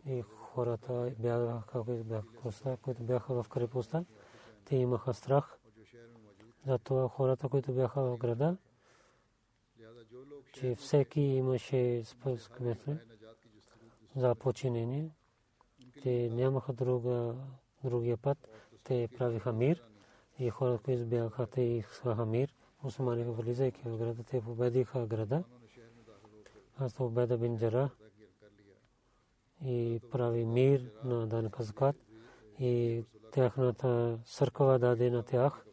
И 0.06 0.22
хората 0.22 1.14
бягаха, 1.20 1.84
които 2.82 3.04
бяха 3.04 3.44
в 3.44 3.50
крепостта. 3.50 4.06
Те 4.66 4.76
имаха 4.76 5.14
страх. 5.14 5.58
Затова 6.68 7.08
хората, 7.08 7.50
които 7.50 7.74
бяха 7.74 8.02
в 8.02 8.18
града, 8.18 8.58
че 10.52 10.76
всеки 10.76 11.22
имаше 11.22 12.04
спъскметли 12.06 12.98
за 14.16 14.36
починение, 14.36 15.10
че 16.04 16.30
нямаха 16.32 16.74
друга, 16.74 17.36
другия 17.84 18.18
път 18.18 18.38
те 18.84 19.10
правиха 19.18 19.54
мир 19.54 19.84
и 20.40 20.50
хората, 20.50 20.84
които 20.84 20.92
избягаха, 21.02 21.48
те 21.48 21.62
искаха 21.62 22.26
мир. 22.26 22.54
Мусулманите 22.84 23.30
влизайки 23.30 23.82
в 23.86 23.98
града, 23.98 24.24
те 24.24 24.42
победиха 24.42 25.06
града. 25.08 25.44
Аз 26.78 26.94
победа 26.94 27.38
бин 27.38 27.90
и 29.66 30.00
прави 30.12 30.46
мир 30.46 30.92
на 31.04 31.28
Дан 31.28 31.50
Казкат 31.50 31.96
и 32.60 33.04
тяхната 33.32 34.20
църква 34.26 34.80
даде 34.80 35.10
на 35.10 35.24
тях. 35.24 35.66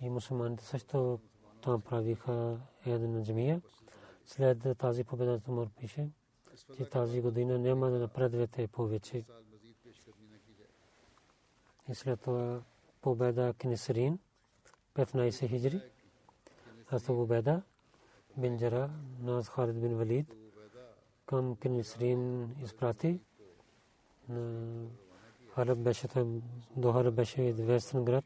И 0.00 0.10
мусулманите 0.10 0.64
също 0.64 1.20
там 1.62 1.80
правиха 1.80 2.60
една 2.86 3.22
джамия. 3.22 3.62
След 4.26 4.78
тази 4.78 5.04
победа 5.04 5.40
Тумар 5.40 5.68
пише, 5.80 6.08
че 6.76 6.90
тази 6.90 7.20
година 7.20 7.58
няма 7.58 7.90
да 7.90 7.98
напредвате 7.98 8.66
повече 8.68 9.24
и 11.88 11.94
след 11.94 12.20
това 12.20 12.62
победа 13.00 13.54
Кнесрин 13.58 14.18
15 14.94 15.48
хиджри. 15.48 15.80
Аз 16.90 17.06
победа 17.06 17.62
бин 18.36 18.58
Джара 18.58 18.90
на 19.20 19.42
Халид 19.42 19.80
бин 19.80 19.96
Валид 19.96 20.34
към 21.26 21.56
Кинисрин 21.56 22.50
изпрати. 22.62 23.20
Халеб 25.54 25.78
беше 25.78 26.08
там, 26.08 26.42
до 26.76 26.92
Халеб 26.92 27.14
беше 27.14 27.42
известен 27.42 28.04
град. 28.04 28.24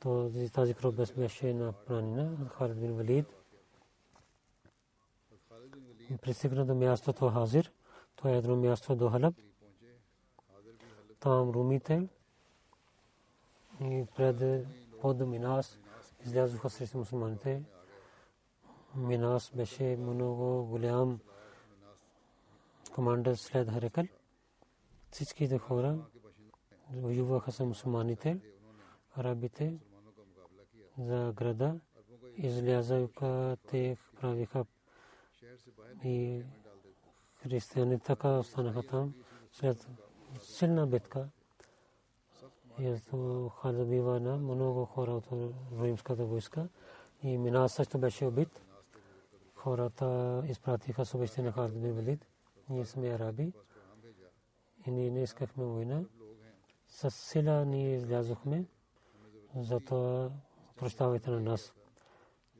То 0.00 0.32
тази 0.52 0.74
кръв 0.74 0.94
беше 0.94 1.54
на 1.54 1.72
планина, 1.72 2.36
Халеб 2.48 2.78
бин 2.78 2.92
Валид. 2.92 3.26
Пристигна 6.18 6.66
до 6.66 6.74
мястото 6.74 7.30
Хазир. 7.30 7.72
То 8.16 8.28
е 8.28 8.36
едно 8.36 8.56
място 8.56 8.96
до 8.96 9.10
Халеб. 9.10 9.34
Там 11.20 11.50
румите 11.50 12.08
и 13.80 14.04
пред 14.16 14.66
под 15.00 15.20
Минас 15.20 15.78
излязоха 16.26 16.70
срещу 16.70 16.98
мусулманите. 16.98 17.62
Минас 18.96 19.52
беше 19.56 19.96
много 20.00 20.64
голям 20.64 21.20
командър 22.94 23.34
след 23.34 23.70
Харекал. 23.70 24.04
Всичките 25.10 25.58
хора 25.58 25.98
воюваха 26.94 27.52
с 27.52 27.64
мусулманите, 27.64 28.38
арабите 29.16 29.78
за 30.98 31.32
града. 31.36 31.80
Излязаха, 32.36 33.56
те 33.70 33.96
правиха 34.20 34.64
и 36.04 36.42
християни 37.34 37.98
така 37.98 38.28
останаха 38.28 38.82
там 38.82 39.14
след 39.52 39.88
силна 40.40 40.86
битка. 40.86 41.28
Ето 42.80 43.48
Халид 43.48 43.88
бива 43.88 44.20
на 44.20 44.36
много 44.36 44.84
хора 44.84 45.12
от 45.12 45.28
римската 45.80 46.24
войска 46.24 46.68
и 47.22 47.38
Мина 47.38 47.68
също 47.68 47.98
беше 47.98 48.24
убит. 48.24 48.62
Хората 49.54 50.42
изпратиха 50.46 51.06
съобщение 51.06 51.50
на 51.50 51.52
Халид 51.52 51.82
бин 51.82 51.92
Валид. 51.92 52.26
Ние 52.68 52.84
сме 52.84 53.08
араби 53.08 53.52
и 54.86 54.90
ние 54.90 55.10
не 55.10 55.22
искахме 55.22 55.64
война. 55.64 56.04
С 56.88 57.10
сила 57.10 57.64
ние 57.64 57.96
излязохме, 57.96 58.64
затова 59.56 60.30
прощавайте 60.76 61.30
на 61.30 61.40
нас. 61.40 61.72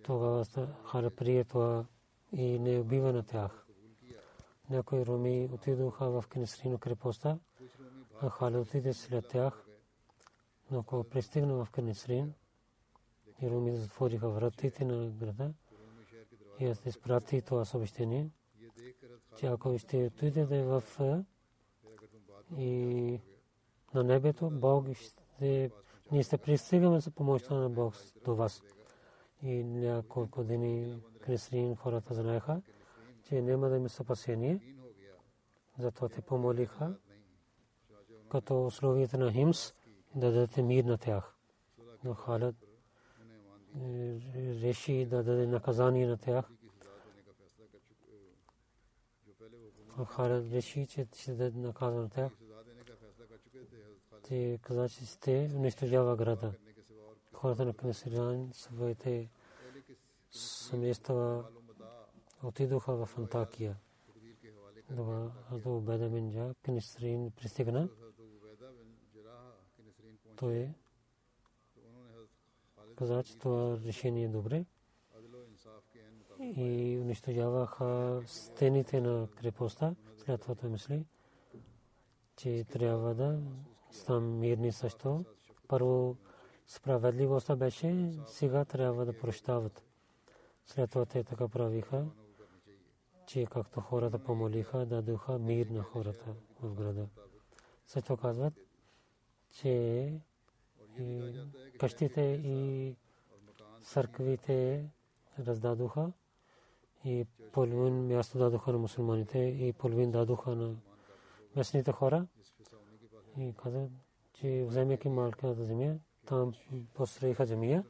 Тогава 0.03 0.45
хара 0.85 1.11
прие 1.11 1.45
това 1.45 1.85
и 2.33 2.59
не 2.59 2.79
убива 2.79 3.13
на 3.13 3.23
тях. 3.23 3.67
Някои 4.71 5.07
роми 5.07 5.49
отидоха 5.53 6.11
в 6.11 6.25
Кенесрино 6.29 6.79
крепостта, 6.79 7.39
а 8.21 8.31
Халид 8.31 8.61
отиде 8.61 8.95
след 8.95 9.29
тях. 9.29 9.65
Но 10.71 10.79
ако 10.79 11.05
пристигна 11.05 11.65
в 11.65 11.71
Кенесрин, 11.71 12.35
и 13.43 13.51
роми 13.51 13.77
затвориха 13.77 14.29
вратите 14.29 14.85
на 14.85 15.11
града, 15.11 15.53
и 16.61 16.67
аз 16.67 16.87
изпрати 16.87 17.43
това 17.43 17.65
съобщение– 17.65 18.31
че 19.39 19.47
ако 19.47 19.79
ще 19.79 20.07
отидете 20.07 20.63
в 20.63 20.83
и 22.59 23.21
на 23.95 24.05
небето, 24.05 24.51
Бог 24.51 24.87
ще 24.97 25.71
ние 26.13 26.23
ще 26.23 26.39
пристигаме 26.39 27.01
за 27.01 27.11
помощта 27.11 27.55
на 27.55 27.71
Бог 27.71 27.95
до 28.25 28.35
вас. 28.35 28.63
И 29.43 29.65
няколко 29.65 30.45
дни 30.45 31.03
християни 31.21 31.77
хората 31.77 32.15
знаеха, 32.15 32.63
че 33.23 33.43
няма 33.43 33.69
да 33.69 33.77
има 33.77 33.89
спасение. 33.89 34.61
Затова 35.79 36.09
те 36.09 36.21
помолиха, 36.21 36.97
като 38.31 38.67
условията 38.67 39.19
на 39.19 39.33
Химс, 39.33 39.75
да 40.15 40.33
дадете 40.33 40.63
мир 40.63 40.85
на 40.85 40.99
тях. 40.99 41.35
Но 42.05 42.15
Халид 42.15 42.57
реши 44.63 45.07
да 45.07 45.23
даде 45.23 45.47
наказание 45.47 46.07
на 46.07 46.17
тях. 46.17 46.51
Халид 50.07 50.53
реши, 50.53 50.87
че 50.87 51.07
ще 51.15 51.35
даде 51.35 51.59
наказване 51.59 52.09
тях. 52.09 52.33
Те 54.23 54.59
каза, 54.63 54.89
че 54.89 55.07
сте 55.07 55.51
унищожава 55.55 56.17
града. 56.17 56.53
Хората 57.43 57.65
на 57.65 57.75
Кнесиран 57.75 58.51
своите 58.53 59.31
семейства 60.31 61.45
отидоха 62.43 63.07
в 63.07 63.19
Антакия. 63.19 63.77
Това 64.89 65.33
Хазда 65.49 65.71
Убеда 65.71 66.09
Минджа, 66.09 66.55
Кнесрин 66.63 67.31
пристигна. 67.31 67.89
Той 70.37 70.75
каза, 72.97 73.23
че 73.23 73.39
това 73.39 73.79
решение 73.85 74.25
е 74.25 74.29
добре 74.29 74.65
и 76.41 76.99
унищожаваха 77.03 78.23
стените 78.27 79.01
на 79.01 79.29
крепостта. 79.37 79.95
След 80.17 80.41
това 80.41 80.55
той 80.55 80.71
мисли, 80.71 81.07
че 82.37 82.65
трябва 82.65 83.15
да 83.15 83.41
стан 83.91 84.39
мирни 84.39 84.73
също. 84.73 85.25
Първо 85.69 86.17
справедливостта 86.73 87.57
беше, 87.57 88.13
сега 88.27 88.65
трябва 88.65 89.05
да 89.05 89.19
прощават. 89.19 89.85
След 90.67 90.91
това 90.91 91.07
те 91.07 91.25
така 91.25 91.49
правиха, 91.49 92.07
че 93.27 93.47
както 93.47 93.81
хората 93.81 94.19
помолиха, 94.19 94.87
дадоха 94.87 95.39
мир 95.39 95.67
на 95.67 95.83
хората 95.83 96.35
в 96.63 96.75
града. 96.75 97.07
Също 97.87 98.17
казват, 98.17 98.55
че 99.51 100.21
къщите 101.79 102.21
и 102.45 102.95
църквите 103.83 104.89
раздадоха 105.39 106.13
и 107.05 107.27
половин 107.53 108.07
място 108.07 108.39
дадоха 108.39 108.73
на 108.73 108.79
мусулманите 108.79 109.39
и 109.39 109.73
половин 109.73 110.11
дадоха 110.11 110.55
на 110.55 110.77
местните 111.57 111.93
хора. 111.93 112.27
И 113.39 113.55
каза, 113.63 113.89
че 114.33 114.65
вземайки 114.69 115.09
малката 115.09 115.65
земя, 115.65 115.95
там 116.27 116.55
построиха 116.95 117.47
земя 117.47 117.83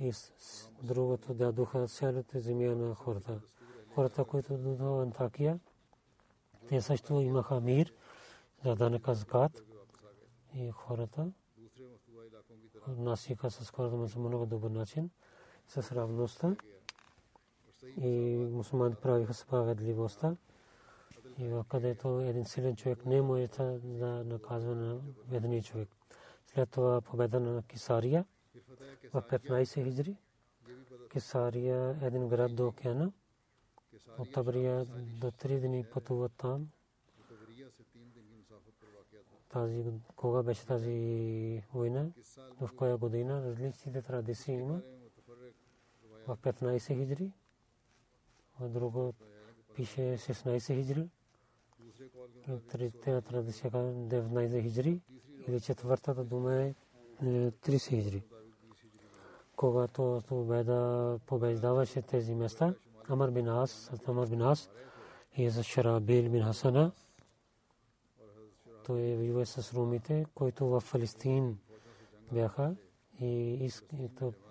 и 0.00 0.12
другото 0.82 1.34
дадоха 1.34 1.86
цялата 1.86 2.40
земя 2.40 2.74
на 2.74 2.94
хората. 2.94 3.40
Хората, 3.94 4.24
които 4.24 4.56
в 4.56 5.02
Антакия, 5.02 5.60
те 6.68 6.80
също 6.80 7.20
имаха 7.20 7.60
мир 7.60 7.94
за 8.64 8.76
данъка 8.76 9.14
закат 9.14 9.62
и 10.54 10.70
хората 10.70 11.32
отнасяха 12.88 13.50
с 13.50 13.70
хората 13.70 14.12
по 14.14 14.20
много 14.20 14.46
добър 14.46 14.70
начин, 14.70 15.10
с 15.66 15.92
равността 15.92 16.56
и 17.96 18.36
мусулман 18.52 18.94
правиха 19.02 19.34
справедливостта. 19.34 20.36
И 21.38 21.62
където 21.68 22.20
един 22.20 22.44
силен 22.44 22.76
човек 22.76 23.06
не 23.06 23.22
може 23.22 23.48
да 23.82 24.24
наказва 24.24 24.74
на 24.74 25.00
бедния 25.30 25.62
човек. 25.62 25.88
След 26.46 26.70
това 26.70 27.00
победа 27.00 27.40
на 27.40 27.62
Кисария 27.62 28.24
в 29.12 29.22
15 29.22 29.84
хиджри. 29.84 30.16
Кисария 31.10 31.98
е 32.02 32.06
един 32.06 32.28
град 32.28 32.56
до 32.56 32.66
океана. 32.66 33.12
От 34.18 34.32
Табрия 34.32 34.84
до 35.20 35.30
3 35.30 35.60
дни 35.60 35.84
пътуват 35.84 36.32
там. 36.36 36.68
Тази, 39.48 39.84
кога 40.16 40.42
беше 40.42 40.66
тази 40.66 41.62
война, 41.72 42.10
в 42.60 42.70
коя 42.76 42.96
година, 42.96 43.42
различните 43.44 44.02
традиции 44.02 44.54
има. 44.54 44.82
В 46.26 46.36
15 46.36 46.86
хиджри 46.86 47.32
в 48.60 48.68
друго 48.68 49.14
пише 49.74 50.00
16 50.00 50.74
хиджри. 50.74 51.08
Третата 52.68 53.22
традиция 53.22 53.68
е 53.68 53.70
19 53.70 54.62
хиджри 54.62 55.00
или 55.48 55.60
четвъртата 55.60 56.24
дума 56.24 56.54
е 56.54 56.74
30 57.22 57.88
хиджри. 57.88 58.22
Когато 59.56 60.22
победа 60.28 61.18
побеждаваше 61.26 62.02
тези 62.02 62.34
места, 62.34 62.74
Амар 63.08 63.30
бин 63.30 63.48
Ас, 63.48 63.90
Амар 64.06 64.28
бин 64.28 64.42
Ас 64.42 64.70
и 65.36 65.50
за 65.50 65.62
Шарабил 65.62 66.30
бин 66.30 66.44
Хасана, 66.44 66.92
той 68.86 69.00
е 69.00 69.16
воюва 69.16 69.46
с 69.46 69.74
румите, 69.74 70.26
които 70.34 70.66
в 70.66 70.80
Фалестин 70.80 71.58
бяха 72.32 72.74
и 73.20 73.70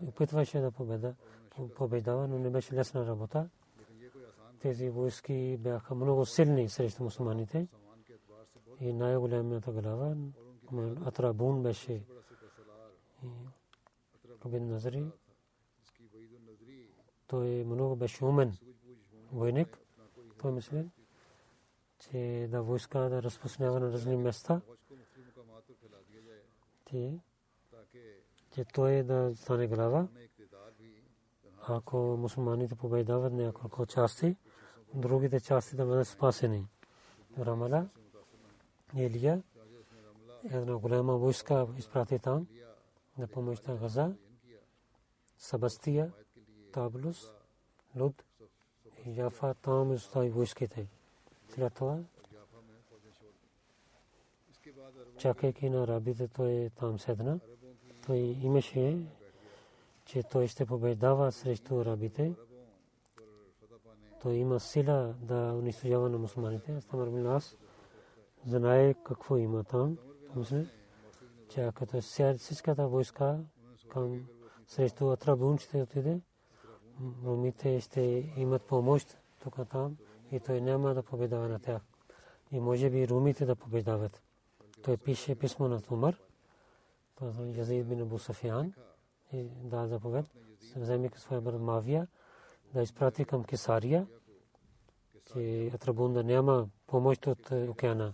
опитваше 0.07 0.59
да 0.59 0.71
победа, 0.71 1.15
побеждава, 1.75 2.27
но 2.27 2.39
не 2.39 2.49
беше 2.49 2.75
лесна 2.75 3.07
работа 3.07 3.49
тези 4.65 4.89
войски 4.89 5.57
бяха 5.59 5.95
много 5.95 6.25
силни 6.25 6.69
срещу 6.69 7.03
мусулманите 7.03 7.67
и 8.79 8.93
най-голямата 8.93 9.71
глава 9.71 10.15
Атрабун 11.05 11.63
беше 11.63 12.03
Рубин 14.45 14.67
Назари. 14.67 15.05
Той 17.27 17.63
много 17.63 17.95
беше 17.95 18.25
умен 18.25 18.57
войник. 19.31 19.79
Той 20.41 20.51
мисли, 20.51 20.89
че 21.99 22.47
да 22.51 22.61
войска 22.61 22.99
да 22.99 23.23
разпространява 23.23 23.79
на 23.79 23.91
разни 23.91 24.17
места. 24.17 24.61
Че 28.51 28.65
той 28.73 29.03
да 29.03 29.35
стане 29.35 29.67
глава. 29.67 30.07
Ако 31.67 31.97
мусулманите 31.97 32.75
побеждават 32.75 33.33
няколко 33.33 33.85
части, 33.85 34.35
другите 34.93 35.39
части 35.39 35.75
да 35.75 35.85
бъдат 35.85 36.07
спасени. 36.07 36.67
Рамала, 37.39 37.89
Елия, 38.95 39.43
една 40.51 40.77
голяма 40.77 41.17
войска 41.17 41.67
изпрати 41.77 42.19
там 42.19 42.47
на 43.17 43.27
помощта 43.27 43.75
Газа, 43.75 44.15
Сабастия, 45.37 46.11
Таблус, 46.73 47.31
Луд 47.95 48.23
и 49.05 49.19
Яфа 49.19 49.53
там 49.53 49.93
изостави 49.93 50.29
войските. 50.29 50.87
След 51.49 51.73
това, 51.73 51.99
чакайки 55.17 55.69
на 55.69 55.87
рабите, 55.87 56.27
той 56.27 56.69
там 56.75 56.99
седна. 56.99 57.39
Той 58.05 58.17
имаше, 58.17 59.05
че 60.05 60.23
той 60.23 60.47
ще 60.47 60.65
побеждава 60.65 61.31
срещу 61.31 61.85
рабите. 61.85 62.33
Той 64.21 64.33
има 64.33 64.59
сила 64.59 65.15
да 65.21 65.53
унищожава 65.53 66.09
на 66.09 66.17
мусулманите. 66.17 66.79
Бин 66.93 67.27
Ас 67.27 67.57
знае 68.45 68.93
какво 68.93 69.37
има 69.37 69.63
там. 69.63 69.97
Мисля, 70.35 70.65
че 71.49 71.71
като 71.75 72.01
всичката 72.37 72.87
войска 72.87 73.39
към 73.89 74.25
срещу 74.67 75.11
Атрабун 75.11 75.57
ще 75.57 75.81
отиде, 75.81 76.21
румите 77.25 77.81
ще 77.81 78.33
имат 78.37 78.61
помощ 78.61 79.17
тук 79.43 79.69
там 79.69 79.97
и 80.31 80.39
той 80.39 80.61
няма 80.61 80.93
да 80.93 81.03
победава 81.03 81.47
на 81.47 81.59
тях. 81.59 81.81
И 82.51 82.59
може 82.59 82.89
би 82.89 83.07
румите 83.07 83.45
да 83.45 83.55
побеждават. 83.55 84.21
Той 84.83 84.97
пише 84.97 85.35
писмо 85.35 85.67
на 85.67 85.81
Тумар, 85.81 86.17
Язид 87.39 87.87
бин 87.87 88.01
Абу 88.01 88.19
Софиан 88.19 88.73
и 89.33 89.43
да 89.63 89.87
заповед, 89.87 90.25
вземе 90.75 91.09
своя 91.15 91.41
брат 91.41 91.61
Мавия 91.61 92.07
да 92.73 92.81
изпрати 92.81 93.25
към 93.25 93.43
Кесария, 93.43 94.07
че 95.25 95.71
Атрабун 95.73 96.13
да 96.13 96.23
няма 96.23 96.69
помощ 96.87 97.27
от 97.27 97.51
океана. 97.51 98.13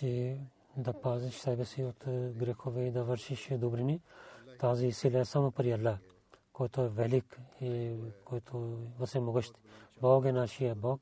че 0.00 0.38
да 0.76 0.92
пазиш 0.92 1.34
себе 1.34 1.64
си 1.64 1.84
от 1.84 2.04
грехове 2.36 2.82
и 2.82 2.90
да 2.90 3.04
вършиш 3.04 3.48
добрини. 3.52 4.00
Тази 4.58 4.92
сила 4.92 5.18
е 5.18 5.24
само 5.24 5.50
при 5.50 5.72
Аллах, 5.72 5.98
който 6.52 6.80
е 6.80 6.88
велик 6.88 7.40
и 7.60 7.94
който 8.24 8.78
е 9.02 9.06
всемогъщ. 9.06 9.54
Бог 10.00 10.24
е 10.24 10.32
нашия 10.32 10.74
Бог. 10.74 11.00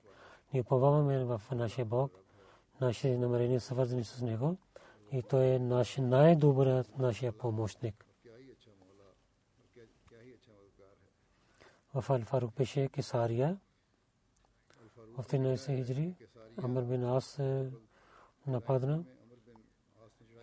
Ние 0.54 0.62
поваваме 0.62 1.24
в 1.24 1.42
нашия 1.52 1.84
Бог. 1.84 2.12
Нашите 2.80 3.16
намерения 3.16 3.60
са 3.60 3.66
свързани 3.66 4.04
с 4.04 4.22
Него 4.22 4.56
и 5.12 5.22
той 5.22 5.46
е 5.46 5.58
наш 5.58 5.96
най-добрият 5.96 6.98
нашия 6.98 7.32
помощник. 7.32 8.04
В 11.94 12.10
Алфарук 12.10 12.54
пише 12.54 12.88
Кесария 12.88 13.58
в 15.18 15.26
13 15.26 15.76
хиджри 15.76 16.14
Амр 16.62 16.82
бин 16.82 17.04
Ас 17.04 17.40
нападна 18.48 19.04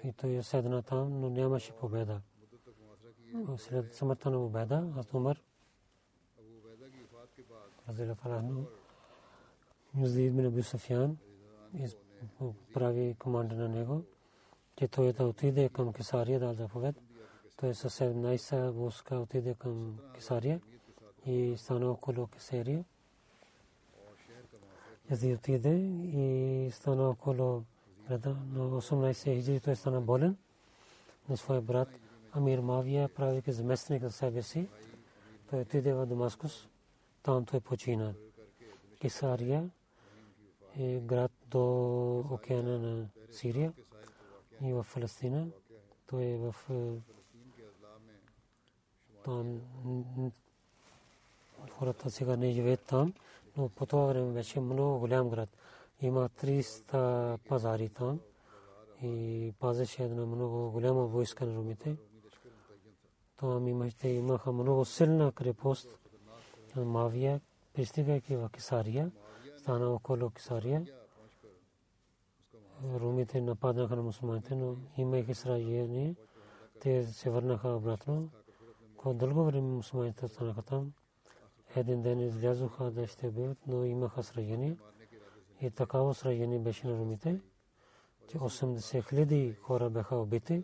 и 0.03 0.13
той 0.13 0.43
седна 0.43 0.83
там, 0.83 1.19
но 1.19 1.29
нямаше 1.29 1.73
победа. 1.73 2.21
След 3.57 3.93
смъртта 3.93 4.31
на 4.31 4.37
Убеда, 4.37 4.93
аз 4.97 5.13
Умар 5.13 5.41
Разилафалахну 7.89 8.65
Юзид 9.99 10.35
бин 10.35 10.45
Абу 10.45 10.63
Софиян 10.63 11.17
прави 12.73 13.15
команда 13.19 13.55
на 13.55 13.69
него 13.69 14.03
че 14.77 14.87
той 14.87 15.13
да 15.13 15.27
отиде 15.27 15.69
към 15.69 15.93
Кесария 15.93 16.39
да 16.39 16.53
заповед. 16.53 16.95
Той 17.57 17.75
със 17.75 17.99
17 17.99 18.69
войска 18.69 19.15
отиде 19.15 19.53
към 19.53 19.99
Кесария 20.15 20.61
и 21.25 21.55
стана 21.57 21.91
около 21.91 22.27
Кесария. 22.27 22.85
Ези 25.09 25.33
отиде 25.33 25.75
и 26.13 26.69
стана 26.71 27.09
около 27.09 27.63
на 28.09 28.19
18 28.19 29.35
хиджри 29.35 29.59
той 29.59 29.75
стана 29.75 30.01
болен 30.01 30.37
на 31.29 31.37
своя 31.37 31.61
брат 31.61 31.89
Амир 32.31 32.59
Мавия 32.59 33.09
прави 33.09 33.41
ке 33.41 33.51
заместник 33.51 34.03
за 34.03 34.11
себе 34.11 34.41
си. 34.41 34.67
Той 35.49 35.59
отиде 35.61 35.93
в 35.93 36.05
Дамаскус. 36.05 36.67
Там 37.23 37.45
той 37.45 37.59
почина. 37.59 38.13
Кесария 39.01 39.69
е 40.79 40.99
град 40.99 41.31
до 41.47 42.19
океана 42.19 42.79
на 42.79 43.07
Сирия 43.31 43.73
и 44.61 44.73
в 44.73 44.85
Палестина. 44.93 45.47
Той 46.07 46.23
е 46.23 46.37
в 46.37 46.55
там 49.25 49.61
хората 51.71 52.11
сега 52.11 52.35
не 52.35 52.51
живеят 52.51 52.81
там, 52.81 53.13
но 53.57 53.69
по 53.69 53.85
това 53.85 54.05
време 54.05 54.33
беше 54.33 54.59
много 54.59 54.99
голям 54.99 55.29
град. 55.29 55.49
Има 56.01 56.29
300 56.29 57.37
пазари 57.37 57.89
там 57.89 58.19
и 59.01 59.53
пазеше 59.59 60.03
една 60.03 60.25
много 60.25 60.71
голяма 60.71 61.05
войска 61.05 61.45
на 61.45 61.55
румите. 61.55 61.97
Там 63.37 63.67
имахте, 63.67 64.09
имаха 64.09 64.51
много 64.51 64.85
силна 64.85 65.31
крепост. 65.31 65.99
Мавия, 66.75 67.41
пристигайки 67.73 68.35
в 68.35 68.49
Кисария, 68.53 69.11
стана 69.57 69.89
около 69.89 70.29
Кисария 70.29 70.85
румите 72.83 73.41
нападнаха 73.41 73.95
на 73.95 74.03
мусулманите, 74.03 74.55
но 74.55 74.75
имайки 74.97 75.33
сражение, 75.33 76.15
те 76.79 77.03
се 77.03 77.29
върнаха 77.29 77.69
обратно. 77.69 78.29
Ко 78.97 79.13
дълго 79.13 79.43
време 79.43 79.67
мусулманите 79.67 80.25
останаха 80.25 80.61
там. 80.61 80.93
Един 81.75 82.01
ден 82.01 82.19
излязоха 82.19 82.91
да 82.91 83.07
ще 83.07 83.27
убиват, 83.27 83.57
но 83.67 83.85
имаха 83.85 84.23
сражение. 84.23 84.77
И 85.61 85.71
такава 85.71 86.13
сражение 86.13 86.59
беше 86.59 86.87
на 86.87 86.97
румите, 86.97 87.41
че 88.27 88.37
80 88.37 89.09
хиляди 89.09 89.53
хора 89.61 89.89
бяха 89.89 90.15
убити. 90.15 90.63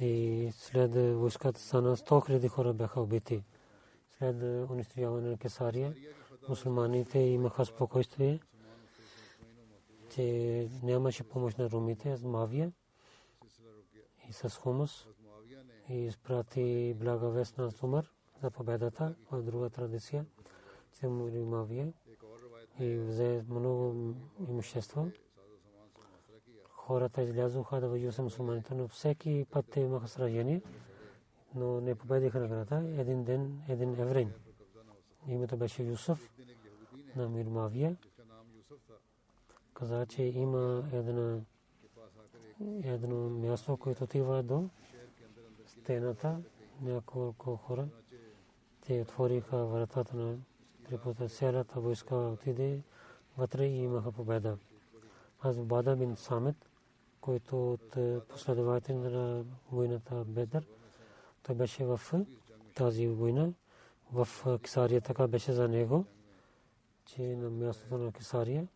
И 0.00 0.50
след 0.54 0.94
войската 0.94 1.60
стана 1.60 1.96
100 1.96 2.26
хиляди 2.26 2.48
хора 2.48 2.72
бяха 2.72 3.00
убити. 3.00 3.44
След 4.18 4.42
унищожаване 4.70 5.30
на 5.30 5.36
Кесария, 5.36 5.94
мусулманите 6.48 7.18
имаха 7.18 7.64
спокойствие 7.64 8.40
че 10.14 10.68
нямаше 10.82 11.28
помощ 11.28 11.58
на 11.58 11.70
румите, 11.70 12.16
с 12.16 12.24
Мавия 12.24 12.72
и 14.28 14.32
с 14.32 14.50
Хумус 14.50 15.06
и 15.88 15.94
изпрати 15.94 16.94
блага 16.96 17.28
вест 17.28 17.58
на 17.58 17.70
Сумар 17.70 18.10
за 18.42 18.50
победата 18.50 19.14
в 19.30 19.42
друга 19.42 19.70
традиция, 19.70 20.26
че 20.98 21.08
Мавия 21.08 21.92
и 22.80 22.96
взе 22.96 23.44
много 23.48 24.14
имущество. 24.48 25.08
Хората 26.68 27.22
излязоха 27.22 27.80
да 27.80 27.88
воюват 27.88 28.14
с 28.14 28.22
мусулманите, 28.22 28.74
но 28.74 28.88
всеки 28.88 29.46
път 29.50 29.66
те 29.70 29.80
имаха 29.80 30.08
сражение, 30.08 30.62
но 31.54 31.80
не 31.80 31.94
победиха 31.94 32.40
на 32.40 32.48
града. 32.48 33.00
Един 33.00 33.24
ден, 33.24 33.62
един 33.68 34.00
еврейн. 34.00 34.32
Името 35.28 35.56
беше 35.56 35.82
Юсуф 35.82 36.30
на 37.16 37.28
Мир 37.28 37.46
Мавия 37.46 37.96
каза, 39.74 40.06
че 40.06 40.22
има 40.22 40.84
една 40.92 41.40
едно 42.84 43.30
място, 43.30 43.76
което 43.76 44.04
отива 44.04 44.42
до 44.42 44.68
стената, 45.66 46.42
няколко 46.80 47.56
хора. 47.56 47.88
Те 48.80 49.00
отвориха 49.02 49.66
вратата 49.66 50.16
на 50.16 50.38
трипота. 50.84 51.28
Цялата 51.28 51.80
войска 51.80 52.14
отиде 52.14 52.80
вътре 53.38 53.64
и 53.64 53.82
имаха 53.82 54.12
победа. 54.12 54.58
Аз 55.40 55.58
Бада 55.58 55.96
бин 55.96 56.16
Самет, 56.16 56.56
който 57.20 57.72
от 57.72 57.96
последовател 58.28 58.98
на 58.98 59.44
войната 59.72 60.24
Бедър, 60.24 60.66
той 61.42 61.54
беше 61.54 61.84
в 61.84 62.00
тази 62.74 63.08
война. 63.08 63.52
В 64.12 64.28
Кисария 64.62 65.00
така 65.00 65.26
беше 65.26 65.52
за 65.52 65.68
него, 65.68 66.04
че 67.04 67.22
на 67.22 67.50
мястото 67.50 67.98
на 67.98 68.12
Кисария 68.12 68.68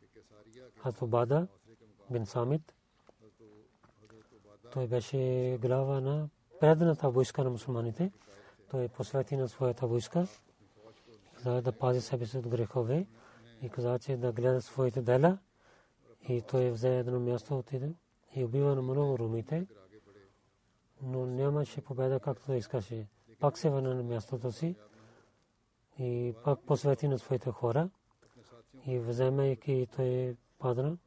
Хазубада 0.83 1.47
бин 2.11 2.27
Самит. 2.27 2.75
Той 4.73 4.87
беше 4.87 5.59
глава 5.63 6.01
на 6.01 6.29
предната 6.61 7.11
войска 7.11 7.45
на 7.45 7.51
мусулманите. 7.51 8.13
Той 8.71 8.89
посвети 8.89 9.37
на 9.37 9.49
своята 9.49 9.87
войска 9.87 10.27
каза 11.39 11.63
да 11.63 11.73
пази 11.73 12.01
себе 12.01 12.27
си 12.27 12.39
от 12.39 12.49
грехове 12.49 13.07
и 13.63 13.69
каза, 13.69 13.99
че 13.99 14.17
да 14.17 14.33
гледа 14.33 14.63
своите 14.63 15.03
дела 15.03 15.39
и 16.29 16.43
той 16.43 16.71
взе 16.71 16.99
едно 16.99 17.21
място 17.21 17.59
отиде 17.59 17.93
и 18.35 18.45
убива 18.45 18.75
на 18.75 18.83
много 18.83 19.19
румите, 19.19 19.67
но 21.03 21.27
нямаше 21.27 21.81
победа 21.81 22.21
както 22.21 22.53
искаше. 22.53 23.07
Пак 23.41 23.59
се 23.59 23.71
върна 23.71 23.95
на 23.95 24.03
мястото 24.03 24.53
си 24.53 24.77
и 25.99 26.35
пак 26.45 26.61
посвети 26.67 27.09
на 27.09 27.19
своите 27.19 27.51
хора 27.51 27.91
и 28.87 28.99
вземайки 28.99 29.87
той 29.97 30.37
падна 30.59 30.99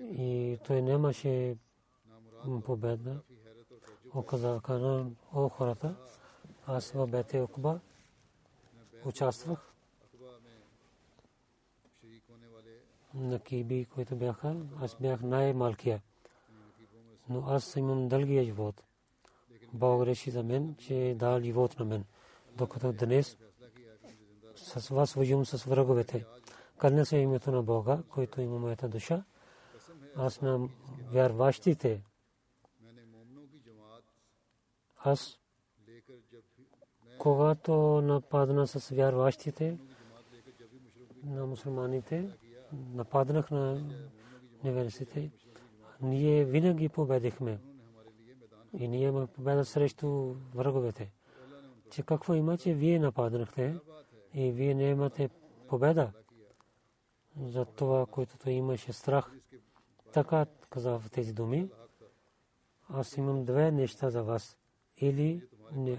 и 0.00 0.58
той 0.66 0.82
нямаше 0.82 1.56
победа. 2.64 3.20
Оказа 4.14 4.60
о 5.32 5.48
хората, 5.48 5.96
аз 6.66 6.94
Бете 7.08 7.40
Окба 7.40 7.80
участвах 9.08 9.72
на 13.14 13.40
киби, 13.40 13.86
които 13.94 14.16
бяха. 14.16 14.56
Аз 14.80 14.96
бях 15.00 15.22
най-малкия. 15.22 16.02
Но 17.28 17.44
аз 17.46 17.76
имам 17.76 18.08
дългия 18.08 18.44
живот. 18.44 18.82
Бог 19.72 20.06
реши 20.06 20.30
за 20.30 20.42
мен, 20.42 20.76
че 20.76 21.08
е 21.08 21.14
дал 21.14 21.40
живот 21.40 21.78
на 21.78 21.84
мен. 21.84 22.04
Докато 22.56 22.92
днес 22.92 23.36
с 24.56 24.88
вас 24.88 25.14
воюм 25.14 25.46
с 25.46 25.64
враговете. 25.64 26.24
Кълня 26.78 27.06
се 27.06 27.16
името 27.16 27.50
на 27.50 27.62
Бога, 27.62 28.02
който 28.08 28.40
има 28.40 28.58
моята 28.58 28.88
душа. 28.88 29.24
Аз 30.16 30.40
на 30.40 30.68
вярващите. 31.12 32.02
Аз 34.96 35.37
когато 37.18 37.72
нападна 38.02 38.66
с 38.66 38.88
вярващите 38.88 39.78
на 41.24 41.46
мусулманите, 41.46 42.30
нападнах 42.72 43.50
на 43.50 43.82
неверниците, 44.64 45.30
ние 46.00 46.44
винаги 46.44 46.88
победихме. 46.88 47.58
И 48.78 48.88
ние 48.88 49.08
имаме 49.08 49.26
победа 49.26 49.64
срещу 49.64 50.34
враговете. 50.54 51.12
Че 51.90 52.02
какво 52.02 52.34
има, 52.34 52.58
че 52.58 52.74
вие 52.74 52.98
нападнахте 52.98 53.76
и 54.34 54.52
вие 54.52 54.74
не 54.74 54.90
имате 54.90 55.30
победа 55.68 56.12
за 57.40 57.64
това, 57.64 58.06
което 58.06 58.50
имаше 58.50 58.92
страх. 58.92 59.32
Така 60.12 60.46
каза 60.70 60.98
в 60.98 61.10
тези 61.10 61.32
думи. 61.32 61.70
Аз 62.88 63.16
имам 63.16 63.44
две 63.44 63.70
неща 63.70 64.10
за 64.10 64.22
вас. 64.22 64.58
Или 65.00 65.42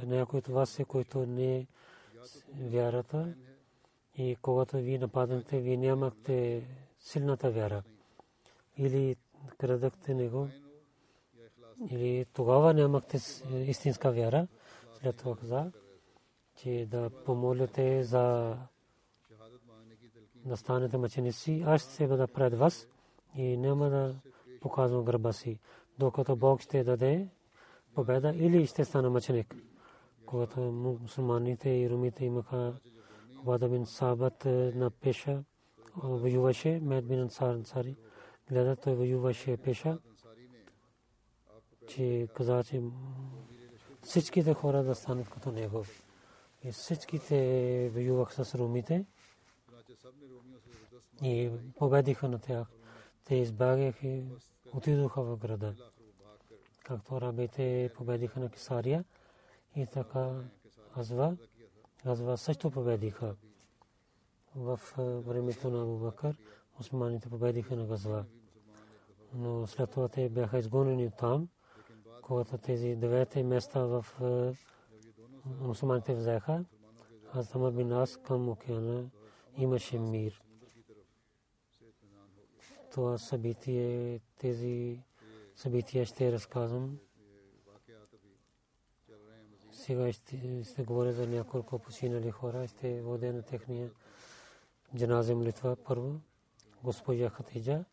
някой 0.06 0.38
от 0.38 0.47
вас 0.47 0.80
е, 0.80 0.84
който 0.84 1.26
не 1.26 1.68
вярата 2.60 3.34
и 4.18 4.38
когато 4.41 4.78
ви 4.78 4.97
нападнете, 4.97 5.60
вие 5.60 5.78
нямахте 5.78 6.64
силната 7.00 7.52
вяра. 7.52 7.84
Или 8.78 9.16
крадахте 9.58 10.14
него, 10.14 10.47
или 11.89 12.26
тогава 12.34 12.74
нямахте 12.74 13.18
истинска 13.54 14.12
вяра. 14.12 14.47
След 15.02 15.18
това 15.18 15.36
каза, 15.36 15.72
че 16.56 16.88
да 16.91 17.10
помоляте 17.26 18.04
за 18.04 18.56
да 20.45 20.97
мъченици. 20.97 21.64
Аз 21.66 21.93
ще 21.93 22.08
бъда 22.08 22.28
пред 22.28 22.54
вас 22.54 22.88
и 23.36 23.58
няма 23.58 23.89
да 23.89 24.16
показвам 24.62 25.06
гърба 25.06 25.34
си, 25.34 25.60
докато 26.00 26.36
Бог 26.36 26.62
ще 26.62 26.84
даде 26.84 27.28
победа 27.96 28.34
или 28.36 28.68
ще 28.68 28.86
стана 28.86 29.10
мъченик. 29.10 29.56
Когато 30.26 30.60
мусулманите 30.60 31.70
и 31.70 31.90
румите 31.90 32.26
имаха 32.26 32.74
Обада 33.42 33.70
бин 33.70 33.86
Сабат 33.86 34.46
на 34.46 34.92
пеша 34.92 35.44
воюваше, 35.96 36.80
Мед 36.84 37.08
бин 37.08 37.20
Ансар 37.20 37.54
Ансари 37.54 37.96
гледа, 38.50 38.76
той 38.76 38.96
воюваше 38.96 39.58
пеша, 39.58 39.98
че 41.88 42.28
каза, 42.36 42.64
че 42.64 42.82
всичките 44.02 44.54
хора 44.54 44.84
да 44.84 44.96
станат 44.96 45.30
като 45.30 45.52
него. 45.52 45.84
И 46.64 46.72
всичките 46.72 47.92
воювах 47.94 48.34
с 48.34 48.56
румите 48.56 49.06
и 51.24 51.52
победиха 51.78 52.30
на 52.30 52.40
тях. 52.40 52.68
Те 53.26 53.36
избягаха 53.36 54.08
и 54.08 54.24
отидоха 54.74 55.24
в 55.24 55.38
града. 55.38 55.76
Както 56.90 57.16
арабите 57.16 57.92
победиха 57.96 58.40
на 58.40 58.50
Кисария 58.50 59.06
и 59.76 59.86
така 59.86 60.42
Азва. 60.98 61.38
Газва 62.06 62.38
също 62.38 62.72
победиха. 62.72 63.36
В 64.56 64.80
времето 64.98 65.70
на 65.70 65.84
Абубакър 65.84 66.38
мусулманите 66.78 67.30
победиха 67.30 67.76
на 67.76 67.86
Газва. 67.86 68.26
Но 69.34 69.68
след 69.68 69.92
това 69.92 70.08
те 70.08 70.30
бяха 70.30 70.60
изгонени 70.60 71.12
там, 71.12 71.50
когато 72.22 72.58
тези 72.58 72.96
девете 72.96 73.44
места 73.44 73.80
в 73.80 74.06
мусулманите 75.46 76.16
взеха. 76.16 76.66
Аз 77.34 77.50
там 77.50 77.76
би 77.76 77.84
нас 77.84 78.18
към 78.18 78.50
океана 78.50 79.10
имаше 79.58 80.00
мир. 80.00 80.44
Това 82.92 83.18
събитие, 83.18 84.20
тези 84.38 85.04
събития 85.60 86.05
ще 86.05 86.32
разказвам 86.32 86.99
сега 89.72 90.14
ще, 90.14 90.64
ще 90.64 90.84
говоря 90.84 91.14
за 91.14 91.28
няколко 91.28 91.80
починали 91.80 92.32
хора. 92.32 92.68
Ще 92.68 93.01
водя 93.01 93.34
на 93.34 93.41
техния 93.41 93.91
джаназе 94.95 95.36
молитва 95.36 95.76
първо. 95.76 96.22
Госпожа 96.84 97.30
Хатиджа, 97.30 97.86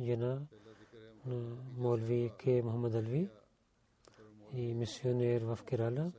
жена 0.00 0.42
на 1.26 1.56
Молви 1.76 2.32
К. 2.38 2.46
Мухаммад 2.46 2.94
Алви 2.94 3.28
и 4.52 4.74
мисионер 4.74 5.42
в 5.42 5.58
Керала, 5.64 6.12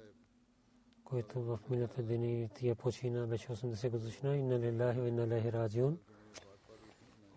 който 1.03 1.41
в 1.41 1.59
миналата 1.69 2.03
дни 2.03 2.49
тия 2.55 2.75
почина 2.75 3.27
беше 3.27 3.47
80 3.47 3.89
годишна. 3.89 4.37
Инна 4.37 4.59
лилахи 4.59 4.99
ва 4.99 5.07
инна 5.07 5.35
лахи 5.35 5.51
раджиун. 5.51 5.97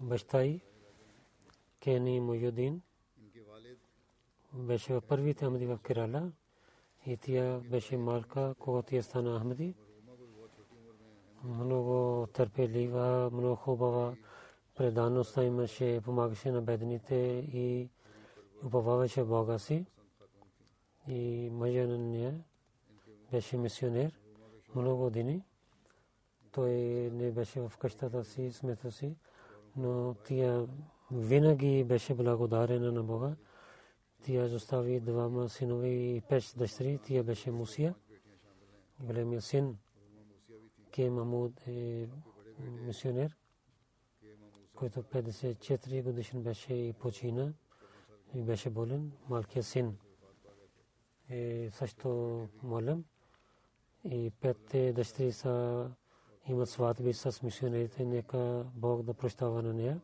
Баща 0.00 0.42
й, 0.42 0.60
Кени 1.80 2.20
Мойюдин, 2.20 2.82
беше 4.52 4.94
в 4.94 5.02
първите 5.08 5.44
амди 5.44 5.66
в 5.66 5.78
Керала 5.82 6.32
и 7.06 7.16
тя 7.16 7.58
беше 7.58 7.96
малка, 7.96 8.54
когато 8.58 8.88
тя 8.88 9.02
стана 9.02 9.40
Ахмади. 9.40 9.74
Много 11.44 12.26
търпелива, 12.32 13.30
много 13.32 13.54
хубава 13.54 14.14
предаността 14.76 15.44
имаше, 15.44 16.00
помагаше 16.04 16.50
на 16.50 16.62
бедните 16.62 17.14
и 17.52 17.88
уповаваше 18.64 19.24
Бога 19.24 19.58
си. 19.58 19.86
И 21.08 21.50
мъжа 21.52 21.86
на 21.86 21.98
нея 21.98 22.40
беше 23.32 23.56
мисионер 23.56 24.18
много 24.74 25.02
години. 25.02 25.42
Той 26.52 26.70
не 27.12 27.30
беше 27.30 27.60
в 27.60 27.72
къщата 27.78 28.24
си, 28.24 28.52
смета 28.52 28.92
си, 28.92 29.16
но 29.76 30.14
тя 30.24 30.66
винаги 31.10 31.84
беше 31.84 32.14
благодарена 32.14 32.92
на 32.92 33.02
Бога. 33.02 33.36
Тя 34.22 34.44
изостави 34.44 35.00
двама 35.00 35.48
синове 35.48 35.88
и 35.88 36.20
пет 36.20 36.54
дъщери. 36.56 36.98
Тя 37.04 37.22
беше 37.22 37.50
Мусия. 37.50 37.94
Големия 39.00 39.42
син 39.42 39.78
Ке 40.90 41.10
Мамуд 41.10 41.66
е 41.66 42.08
мисионер, 42.58 43.36
който 44.74 45.02
54 45.02 46.02
годишен 46.02 46.42
беше 46.42 46.74
и 46.74 46.92
почина 46.92 47.52
и 48.34 48.42
беше 48.42 48.70
болен. 48.70 49.12
Малкият 49.28 49.66
син 49.66 49.98
е 51.28 51.70
също 51.72 52.08
молен. 52.62 53.04
И 54.04 54.32
петте 54.40 54.92
дъщери 54.92 55.32
са 55.32 55.90
имат 56.48 56.68
сватби 56.68 57.12
с 57.12 57.42
мисионерите. 57.42 58.04
Нека 58.04 58.66
Бог 58.74 59.02
да 59.02 59.14
прощава 59.14 59.62
на 59.62 59.74
нея. 59.74 60.00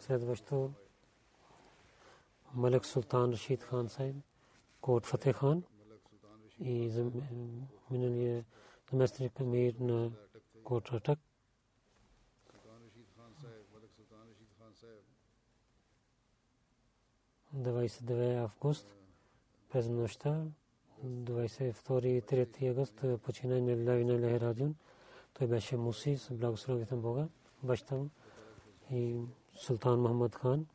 Следващо 0.00 0.72
Малик 2.54 2.84
Султан 2.84 3.32
Рашид 3.32 3.62
Хан 3.62 3.88
Сайб, 3.88 4.16
Кот 4.80 5.06
Фатех 5.06 5.36
Хан 5.36 5.62
и 6.58 6.90
миналия 7.90 8.44
заместник 8.90 9.40
мир 9.40 9.74
на 9.80 10.10
Кот 10.64 10.88
Ратак. 10.90 11.18
29 17.54 18.44
август 18.44 18.94
през 19.72 19.88
нощта, 19.88 20.46
22 21.04 22.06
и 22.06 22.22
3 22.22 22.68
август 22.70 23.22
почина 23.22 23.60
на 23.60 23.90
Лави 23.90 24.04
на 24.04 24.18
Лехераджун. 24.18 24.74
Той 25.34 25.46
беше 25.46 25.76
муси 25.76 26.16
с 26.16 26.34
благословите 26.34 26.94
на 26.94 27.00
Бога, 27.00 27.28
баща 27.62 27.94
му 27.96 28.10
и 28.90 29.20
Султан 29.54 30.00
Мохаммад 30.00 30.34
хан 30.34 30.66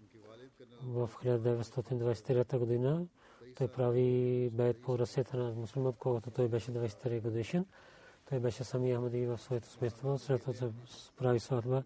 в 0.83 1.09
1923 1.23 2.57
година 2.57 3.07
той 3.55 3.67
прави 3.67 4.49
бед 4.53 4.81
по 4.81 4.99
ръцете 4.99 5.37
на 5.37 5.53
мусулман, 5.53 5.93
когато 5.93 6.31
той 6.31 6.47
беше 6.47 6.71
23 6.71 7.21
годишен. 7.21 7.65
той 8.29 8.39
беше 8.39 8.63
самия 8.63 8.97
Ахмади 8.97 9.25
в 9.25 9.37
своето 9.37 9.69
смество. 9.69 10.17
След 10.17 10.41
това 10.41 10.71
прави 11.17 11.39
сватба 11.39 11.83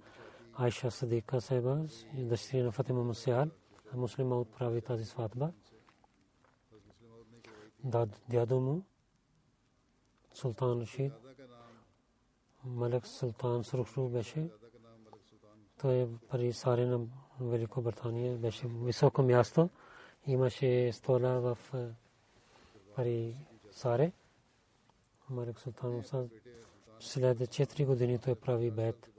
Айша 0.54 0.92
Садика 0.92 1.42
Сайба 1.42 1.86
и 2.18 2.26
дъщеря 2.26 2.64
на 2.64 2.72
Фатима 2.72 3.04
Мусиал. 3.04 3.46
Муслима 3.96 4.36
отправи 4.36 4.82
тази 4.82 5.06
сватба. 5.06 5.52
Дядо 8.30 8.60
му 8.60 8.84
Султан 10.34 10.82
Рашид 10.82 11.14
Малек 12.66 13.08
Султан 13.08 13.64
Сурухру 13.64 14.10
беше. 14.10 14.50
Той 15.82 15.96
е 15.96 16.08
при 16.30 16.54
саре 16.54 16.86
на 16.86 17.08
Великобритания 17.42 18.38
беше 18.38 18.68
високо 18.68 19.24
място. 19.24 19.70
Имаше 20.28 20.92
стола 20.94 21.40
в 21.40 21.58
пари 22.96 23.36
саре. 23.72 24.12
Малек 25.30 25.60
Султан 25.60 25.92
Муса 25.92 26.30
след 27.00 27.38
4 27.38 27.86
години 27.86 28.20
той 28.20 28.36
прави 28.36 28.72
бед. 28.72 29.10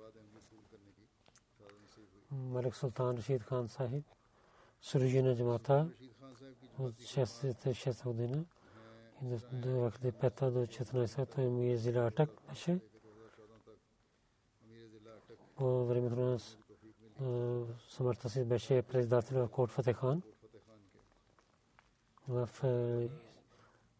Малек 2.31 2.77
Султан 2.77 3.17
Рашид 3.17 3.43
Хан 3.43 3.69
Сахиб 3.69 4.05
служи 4.83 5.23
на 5.23 5.37
джамата 5.37 5.91
от 6.79 6.95
6 6.95 8.05
година 8.05 8.45
и 9.23 9.27
до 9.53 9.69
5 9.69 10.51
до 10.51 10.67
14 10.67 11.35
той 11.35 11.49
му 11.49 11.63
е 11.63 11.77
зила 11.77 12.07
атак 12.07 12.31
беше. 12.49 12.81
По 15.57 15.87
времето 15.87 16.17
на 16.17 16.39
смъртта 17.89 18.31
си 18.31 18.45
беше 18.45 18.83
председател 18.83 19.47
в 19.47 19.51
Кот 19.51 19.71
Фатехан. 19.71 20.23
В 22.29 22.49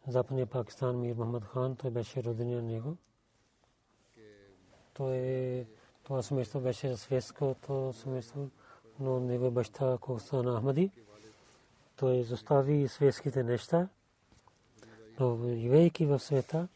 Западния 0.09 0.47
Пакистан 0.47 1.01
Мир 1.01 1.15
Мохаммад 1.15 1.45
Хан, 1.45 1.77
той 1.77 1.91
беше 1.91 2.23
роден 2.23 2.51
на 2.51 2.63
него. 2.63 2.97
Той 4.95 5.67
това 6.05 6.23
семейство 6.23 6.61
беше 6.61 6.97
светското 6.97 7.93
семейство, 7.93 8.51
но 9.01 9.21
него 9.21 9.51
баща 9.51 9.99
Кокстан 10.01 10.57
Ахмади. 10.57 10.91
Той 11.97 12.17
изостави 12.17 12.89
светските 12.89 13.43
неща, 13.43 13.89
но 15.21 15.39
живейки 15.55 16.07
в 16.07 16.19
света, 16.19 16.69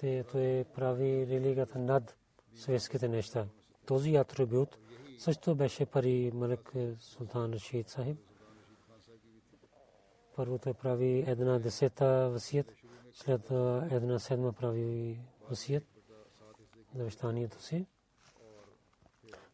той 0.00 0.64
прави 0.74 1.26
религията 1.26 1.78
над 1.78 2.16
светските 2.54 3.08
неща. 3.08 3.46
Този 3.86 4.16
атрибут 4.16 4.76
също 5.20 5.54
беше 5.54 5.86
пари 5.86 6.30
Малик 6.34 6.72
Султан 6.98 7.52
Рашид 7.52 7.88
Сахиб. 7.88 8.18
Първо 10.36 10.58
той 10.58 10.74
прави 10.74 11.24
една 11.26 11.58
десета 11.58 12.30
васият, 12.32 12.72
след 13.12 13.50
една 13.92 14.18
седма 14.18 14.52
прави 14.52 15.20
васият 15.48 15.84
завещанието 16.94 17.62
си. 17.62 17.86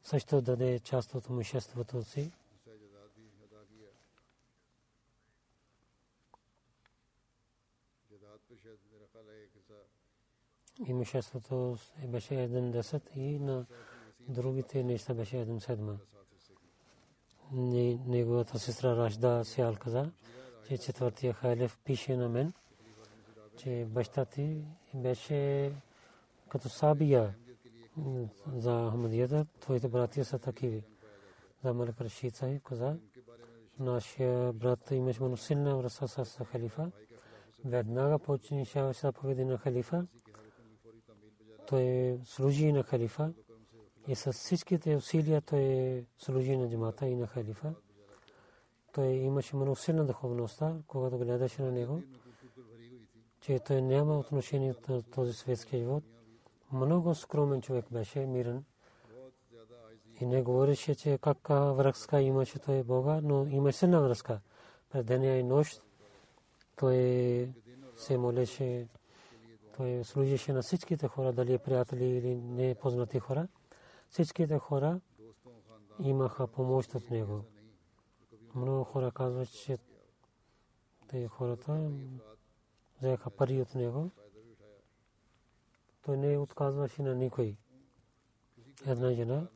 Също 0.02 0.42
даде 0.42 0.80
част 0.80 1.14
от 1.14 1.28
имуществото 1.28 2.02
си. 2.02 2.32
Имуществото 10.86 11.76
беше 12.08 12.42
един 12.42 12.70
десет 12.70 13.10
и 13.14 13.38
на 13.38 13.66
другите 14.28 14.82
неща 14.82 15.14
беше 15.14 15.38
един 15.38 15.60
седма. 15.60 15.98
Неговата 17.52 18.58
сестра 18.58 18.96
Рашда 18.96 19.44
Сял 19.44 19.74
каза, 19.74 20.10
че 20.68 20.78
четвъртия 20.78 21.32
халиф 21.32 21.78
пише 21.84 22.16
на 22.16 22.28
мен, 22.28 22.52
че 23.56 23.86
баща 23.88 24.24
ти 24.24 24.64
беше 24.94 25.72
като 26.48 26.68
сабия 26.68 27.34
за 28.54 28.90
Ахмадията, 28.90 29.46
твоите 29.60 29.88
братия 29.88 30.24
са 30.24 30.38
такиви. 30.38 30.84
За 31.64 31.74
Малик 31.74 32.00
Рашид 32.00 32.36
Сахиб 32.36 32.62
каза, 32.62 32.96
нашия 33.78 34.52
брат 34.52 34.90
имаше 34.90 35.22
много 35.22 35.36
силна 35.36 35.76
връзка 35.76 36.08
с 36.08 36.44
халифа. 36.44 36.90
Веднага 37.64 38.18
починяваше 38.18 39.00
заповеди 39.00 39.44
на 39.44 39.58
халифа. 39.58 40.06
Той 41.66 42.18
служи 42.24 42.72
на 42.72 42.82
халифа 42.82 43.32
и 44.08 44.14
с 44.14 44.32
всичките 44.32 44.96
усилия 44.96 45.40
той 45.40 46.04
служи 46.18 46.56
на 46.56 46.70
джамата 46.70 47.06
и 47.06 47.14
на 47.14 47.26
халифа. 47.26 47.74
Той 48.92 49.06
имаше 49.06 49.56
много 49.56 49.76
силна 49.76 50.04
духовността, 50.04 50.76
когато 50.86 51.18
гледаше 51.18 51.62
на 51.62 51.72
него, 51.72 52.02
че 53.40 53.58
той 53.58 53.82
няма 53.82 54.18
отношение 54.18 54.74
на 54.88 55.02
този 55.02 55.32
светски 55.32 55.78
живот. 55.78 56.04
Много 56.72 57.14
скромен 57.14 57.62
човек 57.62 57.84
беше, 57.92 58.26
мирен. 58.26 58.64
И 60.20 60.26
не 60.26 60.42
говореше, 60.42 60.94
че 60.94 61.18
каква 61.18 61.72
връзка 61.72 62.20
имаше 62.20 62.58
той 62.58 62.82
Бога, 62.82 63.20
но 63.22 63.46
имаше 63.46 63.78
силна 63.78 64.00
връзка. 64.00 64.40
През 64.90 65.04
деня 65.04 65.26
и 65.26 65.42
нощ 65.42 65.82
той 66.76 67.52
се 67.96 68.18
молеше, 68.18 68.88
той 69.76 70.04
служеше 70.04 70.52
на 70.52 70.62
всичките 70.62 71.08
хора, 71.08 71.32
дали 71.32 71.52
е 71.52 71.58
приятели 71.58 72.04
или 72.04 72.34
не 72.34 72.74
познати 72.74 73.18
хора. 73.18 73.48
Всичките 74.08 74.58
хора 74.58 75.00
имаха 75.98 76.46
помощ 76.46 76.94
от 76.94 77.10
него. 77.10 77.44
Много 78.54 78.84
хора 78.84 79.10
казват, 79.12 79.50
че 79.52 79.78
те 81.08 81.28
хората 81.28 81.90
взеха 82.98 83.30
пари 83.30 83.62
от 83.62 83.74
него. 83.74 84.10
Той 86.02 86.16
не 86.16 86.38
отказваше 86.38 87.02
на 87.02 87.14
никой. 87.14 87.56
Една 88.86 89.12
жена 89.12 89.48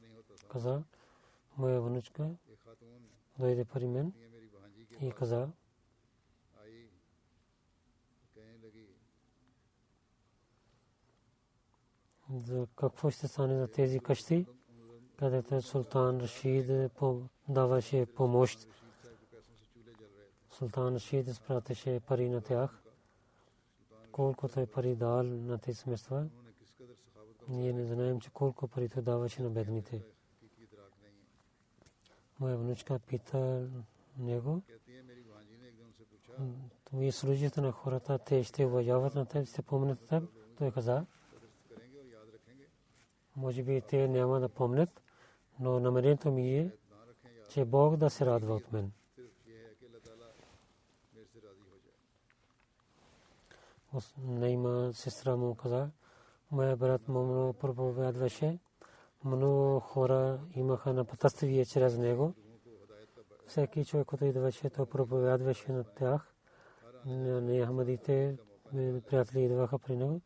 каза, 0.49 0.83
моя 1.57 1.81
внучка 1.81 2.31
дойде 3.39 3.65
при 3.65 3.87
мен 3.87 4.13
и 5.01 5.11
каза, 5.11 5.49
за 12.47 12.67
какво 12.77 13.11
ще 13.11 13.29
стане 13.29 13.59
за 13.59 13.69
тези 13.69 14.01
къщи, 14.01 14.47
където 15.17 15.63
султан 15.63 16.21
Рашид 16.21 16.93
даваше 17.49 18.07
помощ. 18.07 18.69
Султан 20.51 20.95
Рашид 20.95 21.27
изпратеше 21.27 22.01
пари 22.01 22.29
на 22.29 22.41
тях. 22.41 22.83
Колкото 24.13 24.61
е 24.61 24.67
пари 24.67 24.97
дал 24.97 25.23
на 25.23 25.59
тези 25.59 25.79
семейства, 25.79 26.27
ние 27.49 27.73
не 27.73 27.85
знаем, 27.85 28.21
че 28.21 28.31
колко 28.31 28.69
пари 28.69 28.89
той 28.89 29.03
даваше 29.03 29.43
на 29.43 29.51
бедните. 29.51 30.03
Моя 32.41 32.57
внучка 32.57 32.99
пита 32.99 33.69
него, 34.19 34.63
вие 36.93 37.13
служите 37.13 37.61
на 37.61 37.73
хората, 37.73 38.19
те 38.19 38.45
ще 38.45 38.67
уважават 38.67 39.15
на 39.15 39.27
теб, 39.27 39.49
ще 39.49 39.63
помнят 39.63 40.07
теб. 40.09 40.25
Той 40.59 40.71
каза, 40.71 41.07
може 43.41 43.63
би 43.63 43.81
те 43.81 44.09
няма 44.09 44.41
да 44.41 44.49
помнят, 44.49 45.03
но 45.61 45.81
намерението 45.81 46.31
ми 46.31 46.59
е, 46.59 46.71
че 47.49 47.65
Бог 47.65 47.97
да 47.97 48.11
се 48.11 48.27
радва 48.27 48.55
от 48.55 48.73
мен. 48.73 48.93
Нейма 54.19 54.91
сестра 54.95 55.37
му 55.37 55.55
каза, 55.55 55.91
моя 56.51 56.77
брат 56.77 57.09
му 57.09 57.53
проповядваше, 57.53 58.59
много 59.25 59.81
хора 59.81 60.41
имаха 60.55 60.93
напътствие 60.93 61.65
чрез 61.65 61.99
него. 61.99 62.35
Всеки 63.47 63.85
човек, 63.85 64.07
който 64.07 64.25
идваше, 64.25 64.71
то 64.71 64.87
проповядваше 64.87 65.73
на 65.73 65.85
тях. 65.85 66.35
Не 67.07 67.67
Ахмадите, 67.67 68.37
приятели 69.09 69.45
идваха 69.45 69.79
при 69.79 69.97
него. 69.97 70.21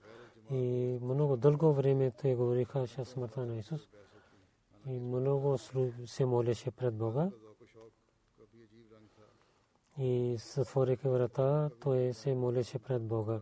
И 0.50 0.98
много 1.02 1.36
дълго 1.36 1.72
време 1.72 2.10
той 2.10 2.34
говориха 2.34 2.86
за 2.86 3.04
смъртта 3.04 3.46
на 3.46 3.56
Исус. 3.56 3.88
И 4.86 5.00
много 5.00 5.58
се 6.06 6.24
молеше 6.24 6.70
пред 6.70 6.94
Бога. 6.94 7.30
И 9.98 10.36
затворяйки 10.54 11.08
врата, 11.08 11.70
той 11.80 12.12
се 12.12 12.34
молеше 12.34 12.78
пред 12.78 13.02
Бога. 13.02 13.40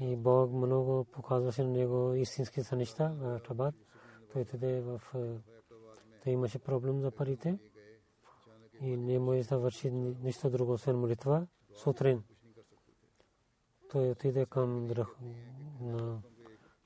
И 0.00 0.16
Бог 0.16 0.52
много 0.52 1.04
показваше 1.04 1.64
на 1.64 1.70
него 1.70 2.14
истинските 2.14 2.76
неща 2.76 3.12
в 3.16 3.40
Табат. 3.48 3.74
Той 4.32 4.44
тъде 4.44 4.80
в... 4.80 5.00
Той 6.24 6.32
имаше 6.32 6.58
проблем 6.58 7.00
за 7.00 7.10
парите. 7.10 7.58
И 8.80 8.96
не 8.96 9.18
може 9.18 9.48
да 9.48 9.58
върши 9.58 9.90
нищо 9.90 10.50
друго, 10.50 10.72
освен 10.72 10.98
молитва. 10.98 11.46
Сутрин 11.74 12.22
той 13.92 14.10
отиде 14.10 14.46
към 14.46 14.86
на 15.80 16.22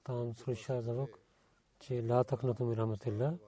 там 0.04 0.34
слуша 0.34 0.82
завок, 0.82 1.11
че 1.78 2.02
ла 2.09 2.24
такнату 2.24 2.64
ми 2.64 2.76
рахматилла. 2.76 3.38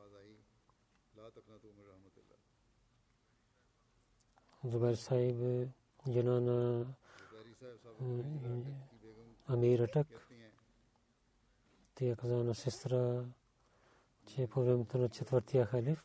Зубайр 4.64 4.94
Сайб 4.94 5.68
жена 6.08 6.40
на 6.40 6.86
Амир 9.46 9.78
Атак. 9.78 10.06
Тя 11.94 12.16
каза 12.16 12.44
на 12.44 12.54
сестра, 12.54 13.24
че 14.26 14.46
по 14.46 14.60
времето 14.60 14.98
на 14.98 15.08
четвъртия 15.08 15.66
халиф 15.66 16.04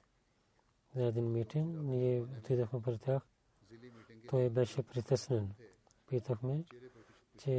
за 0.95 1.03
един 1.03 1.31
митинг 1.31 1.77
ние 1.83 2.21
отидахме 2.21 2.81
при 2.81 2.97
тях. 2.97 3.23
Той 4.29 4.49
беше 4.49 4.83
притеснен. 4.83 5.51
Питахме, 6.07 6.63
че 7.43 7.51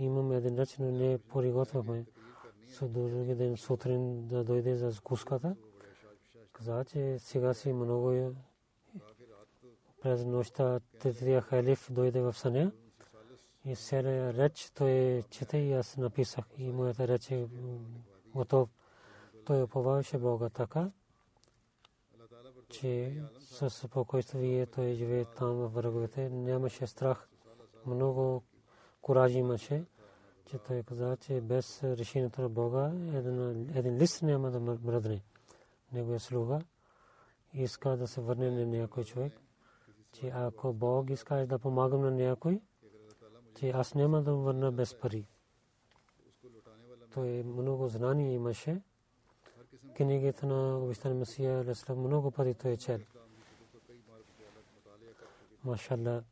имаме 0.00 0.36
един 0.36 0.64
но 0.78 0.90
не 0.90 1.18
приготвяхме. 1.18 2.04
So, 2.68 2.86
други 2.86 3.34
ден 3.34 3.56
сутрин 3.56 4.28
да 4.28 4.44
дойде 4.44 4.74
за 4.74 4.90
закуската. 4.90 5.56
Каза, 6.52 6.84
че 6.84 7.18
сега 7.18 7.54
си 7.54 7.72
много 7.72 8.34
през 10.02 10.24
нощта 10.24 10.80
третия 11.00 11.40
халиф 11.40 11.92
дойде 11.92 12.20
в 12.20 12.32
съня 12.32 12.72
и 13.64 13.76
сега 13.76 14.32
реч 14.32 14.70
той 14.74 15.22
чете 15.30 15.58
и 15.58 15.72
аз 15.72 15.96
написах 15.96 16.44
и 16.58 16.72
моята 16.72 17.08
реч 17.08 17.30
е 17.30 17.48
готов. 18.34 18.68
Той 19.44 19.62
оповаваше 19.62 20.18
Бога 20.18 20.48
така, 20.48 20.90
че 22.70 23.22
със 23.40 23.76
спокойствие 23.76 24.66
той 24.66 24.94
живее 24.94 25.24
там 25.24 25.54
в 25.54 25.68
враговете. 25.68 26.28
Нямаше 26.28 26.86
страх. 26.86 27.28
Много 27.86 28.42
кураж 29.06 29.32
имаше, 29.32 29.84
че 30.46 30.58
той 30.58 30.82
каза, 30.82 31.16
че 31.16 31.40
без 31.40 31.82
решението 31.82 32.42
на 32.42 32.48
Бога 32.48 32.92
един, 33.14 33.70
един 33.74 33.96
лист 33.96 34.22
няма 34.22 34.50
да 34.50 34.60
мръдне. 34.60 35.22
Неговия 35.92 36.20
слуга 36.20 36.60
иска 37.52 37.96
да 37.96 38.06
се 38.06 38.20
върне 38.20 38.50
на 38.50 38.66
някой 38.66 39.04
човек, 39.04 39.40
че 40.12 40.28
ако 40.34 40.72
Бог 40.72 41.10
иска 41.10 41.46
да 41.46 41.58
помагам 41.58 42.00
на 42.00 42.10
някой, 42.10 42.60
че 43.54 43.70
аз 43.70 43.94
няма 43.94 44.22
да 44.22 44.34
върна 44.34 44.72
без 44.72 45.00
пари. 45.00 45.26
Той 47.14 47.42
много 47.42 47.88
знание 47.88 48.34
имаше. 48.34 48.82
Книгата 49.96 50.46
на 50.46 50.78
обещан 50.78 51.18
Месия 51.18 51.64
Леслав 51.64 51.98
много 51.98 52.30
пари 52.30 52.54
той 52.54 52.70
е 52.70 52.76
чел. 52.76 53.00
Машалла. 55.64 56.22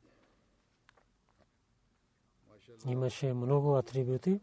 Имаше 2.86 3.32
много 3.32 3.76
атрибути. 3.76 4.40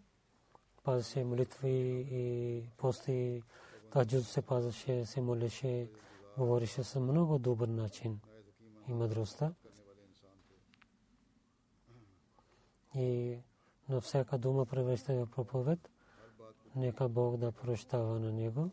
Пазеше 0.83 1.23
молитви 1.23 2.07
и 2.11 2.63
пости. 2.77 3.43
Таджуд 3.91 4.25
се 4.25 4.41
пазеше, 4.41 5.05
се 5.05 5.21
молеше, 5.21 5.89
говореше 6.37 6.83
с 6.83 6.99
много 6.99 7.39
добър 7.39 7.67
начин 7.67 8.19
и 8.87 8.93
мъдростта. 8.93 9.53
И 12.95 13.37
на 13.89 14.01
всяка 14.01 14.37
дума 14.37 14.65
превръща 14.65 15.27
проповед. 15.31 15.89
Нека 16.75 17.09
Бог 17.09 17.37
да 17.37 17.51
прощава 17.51 18.19
на 18.19 18.31
него. 18.31 18.71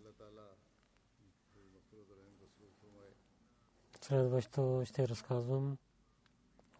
Следващо 4.00 4.82
ще 4.84 5.08
разказвам 5.08 5.78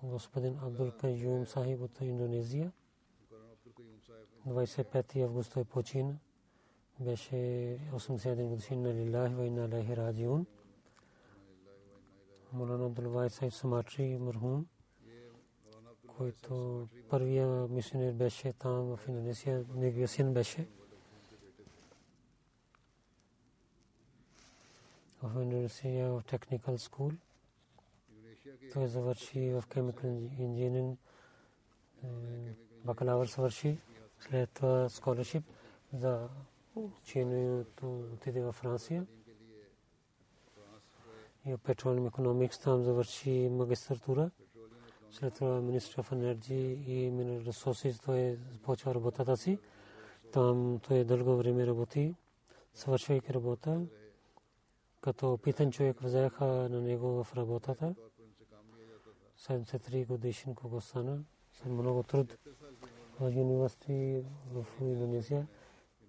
господин 0.02 0.58
Абдул 0.62 0.92
Кайюм 0.92 1.46
Сахиб 1.46 1.80
от 1.82 2.00
Индонезия. 2.00 2.72
25 4.46 5.24
август 5.24 5.52
той 5.52 5.64
почина. 5.64 6.14
Беше 7.00 7.36
81 7.36 8.48
годишен 8.48 8.82
на 8.82 8.94
Лилахи 8.94 9.34
ва 9.34 9.44
инна 9.44 9.68
лахи 9.72 9.96
раджиун. 9.96 10.46
Молана 12.52 12.86
Абдул 12.86 13.10
Вайд 13.10 13.32
Сайф 13.32 13.54
Суматри 13.54 14.18
мархум, 14.18 14.66
който 16.06 16.88
първия 17.08 17.46
мисионер 17.68 18.12
беше 18.12 18.52
там 18.52 18.96
в 18.96 19.08
Индонезия, 19.08 19.64
неговия 19.74 20.08
син 20.08 20.34
беше. 20.34 20.68
В 25.22 25.42
Индонезия 25.42 26.12
в 26.12 26.22
Technical 26.22 26.76
School. 26.76 27.16
Той 28.72 28.88
завърши 28.88 29.52
в 29.52 29.64
Chemical 29.68 30.30
Engineering. 30.40 30.96
Бакалавър 32.84 33.26
свърши. 33.26 33.78
След 34.20 34.50
това 34.50 34.88
scholarship 34.88 35.42
за 35.92 36.28
учението 36.74 38.04
отиде 38.14 38.40
във 38.40 38.54
Франция. 38.54 39.06
И 41.46 41.54
Petroleum 41.54 42.10
Economics 42.10 42.62
там 42.62 42.82
завърши 42.82 43.48
магистратура. 43.48 44.30
След 45.10 45.34
това 45.34 45.60
Ministry 45.60 46.02
of 46.02 46.12
Energy 46.12 46.84
и 46.86 47.12
Mineral 47.12 47.50
Resources 47.50 48.04
той 48.04 48.38
започва 48.52 48.94
работата 48.94 49.36
си. 49.36 49.58
Там 50.32 50.80
той 50.88 51.04
дълго 51.04 51.36
време 51.36 51.66
работи, 51.66 52.14
свършвайки 52.74 53.34
работа. 53.34 53.80
Като 55.00 55.32
опитан 55.32 55.70
човек 55.72 56.00
взеха 56.00 56.44
на 56.44 56.80
него 56.80 57.24
в 57.24 57.36
работата. 57.36 57.94
73 59.38 60.06
годишен 60.06 60.54
кого 60.54 60.80
стана. 60.80 61.24
С 61.52 61.64
много 61.64 62.02
труд 62.02 62.36
в 63.20 63.20
университет 63.20 64.24
в 64.52 64.66
Индонезия. 64.80 65.46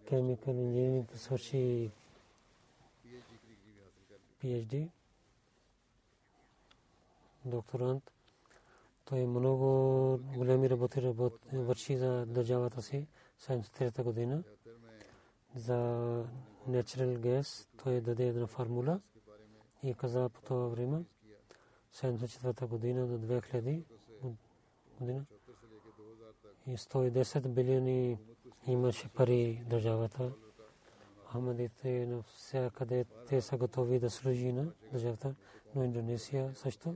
Chemical 0.05 0.45
Engineering 0.45 1.15
свърши 1.15 1.91
PhD. 4.43 4.89
Докторант. 7.45 8.11
Той 9.05 9.25
много 9.25 9.65
големи 10.35 10.69
работи 10.69 11.01
върши 11.53 11.97
за 11.97 12.25
държавата 12.25 12.81
си. 12.81 13.07
73-та 13.41 14.03
година. 14.03 14.43
За 15.55 15.75
natural 16.69 17.17
gas 17.17 17.67
той 17.83 18.01
даде 18.01 18.27
една 18.27 18.47
формула 18.47 19.01
и 19.83 19.93
каза 19.93 20.29
по 20.29 20.41
това 20.41 20.67
време 20.67 21.03
74-та 21.93 22.67
година 22.67 23.07
до 23.07 23.17
2000 23.17 23.83
година 24.99 25.25
и 26.67 26.77
110 26.77 27.47
билиони 27.47 28.17
имаше 28.67 29.09
пари 29.09 29.63
държавата. 29.69 30.31
Ахмадите 31.27 32.05
навсякъде 32.05 33.05
те 33.27 33.41
са 33.41 33.57
готови 33.57 33.99
да 33.99 34.09
служи 34.09 34.51
на 34.51 34.71
държавата, 34.91 35.35
но 35.75 35.83
Индонезия 35.83 36.55
също. 36.55 36.95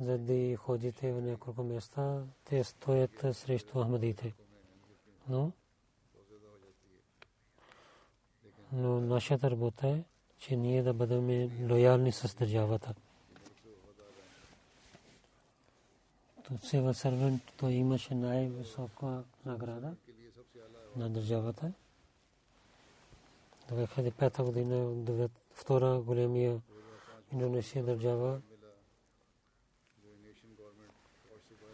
За 0.00 0.18
да 0.18 0.56
ходите 0.56 1.12
в 1.12 1.20
няколко 1.20 1.62
места, 1.62 2.24
те 2.44 2.64
стоят 2.64 3.36
срещу 3.36 3.82
Ахмадите. 3.82 4.34
Но, 5.28 5.52
но 8.72 9.00
нашата 9.00 9.50
работа 9.50 9.88
е, 9.88 10.04
че 10.38 10.56
ние 10.56 10.82
да 10.82 10.94
бъдем 10.94 11.50
лоялни 11.70 12.12
с 12.12 12.34
държавата. 12.34 12.94
Civil 16.58 16.94
servant 16.94 17.40
той 17.56 17.72
имаше 17.72 18.14
най-висока 18.14 19.24
награда 19.46 19.96
на 20.96 21.10
държавата. 21.10 21.72
2005 23.70 24.42
година 24.44 25.28
втора 25.52 26.00
големия 26.00 26.60
Индонезия 27.32 27.84
държава 27.84 28.40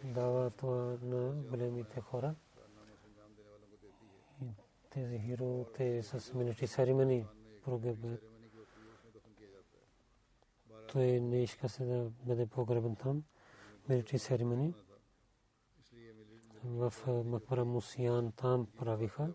дава 0.03 0.49
това 0.49 0.97
на 1.01 1.31
големите 1.31 2.01
хора. 2.01 2.35
Тези 4.89 5.19
хиро, 5.19 5.65
те 5.75 6.03
с 6.03 6.33
минути 6.33 6.67
церемони 6.67 7.25
прогребят. 7.63 8.21
Той 10.91 11.05
не 11.05 11.43
иска 11.43 11.69
се 11.69 11.85
да 11.85 12.11
бъде 12.25 12.45
погребан 12.45 12.95
там 12.95 13.23
military 13.89 14.19
ceremony 14.19 14.73
в 16.63 16.93
Макбара 17.25 17.65
Мусиян 17.65 18.31
там 18.31 18.67
правиха 18.77 19.33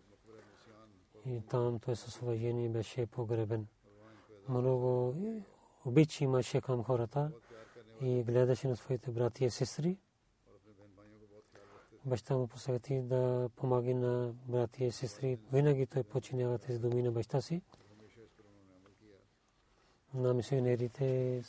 и 1.27 1.41
там 1.51 1.79
той 1.79 1.97
със 1.97 2.17
въжение 2.17 2.69
беше 2.69 3.07
погребен. 3.07 3.67
Много 4.49 5.15
обич 5.87 6.21
имаше 6.21 6.61
към 6.61 6.85
хората 6.85 7.33
и 8.01 8.23
гледаше 8.23 8.69
на 8.69 8.77
своите 8.77 9.11
брати 9.11 9.45
и 9.45 9.51
сестри. 9.51 9.99
Баща 12.05 12.37
му 12.37 12.47
посъвети 12.47 13.03
да 13.03 13.51
помаги 13.57 13.95
на 13.95 14.35
брати 14.49 14.85
и 14.85 14.93
сестри. 14.93 15.39
Винаги 15.53 15.87
той 15.87 16.03
починява 16.03 16.59
тези 16.59 16.79
думи 16.79 17.03
на 17.03 17.13
баща 17.13 17.41
си. 17.41 17.63
На 20.15 20.35
мисионерите 20.35 21.43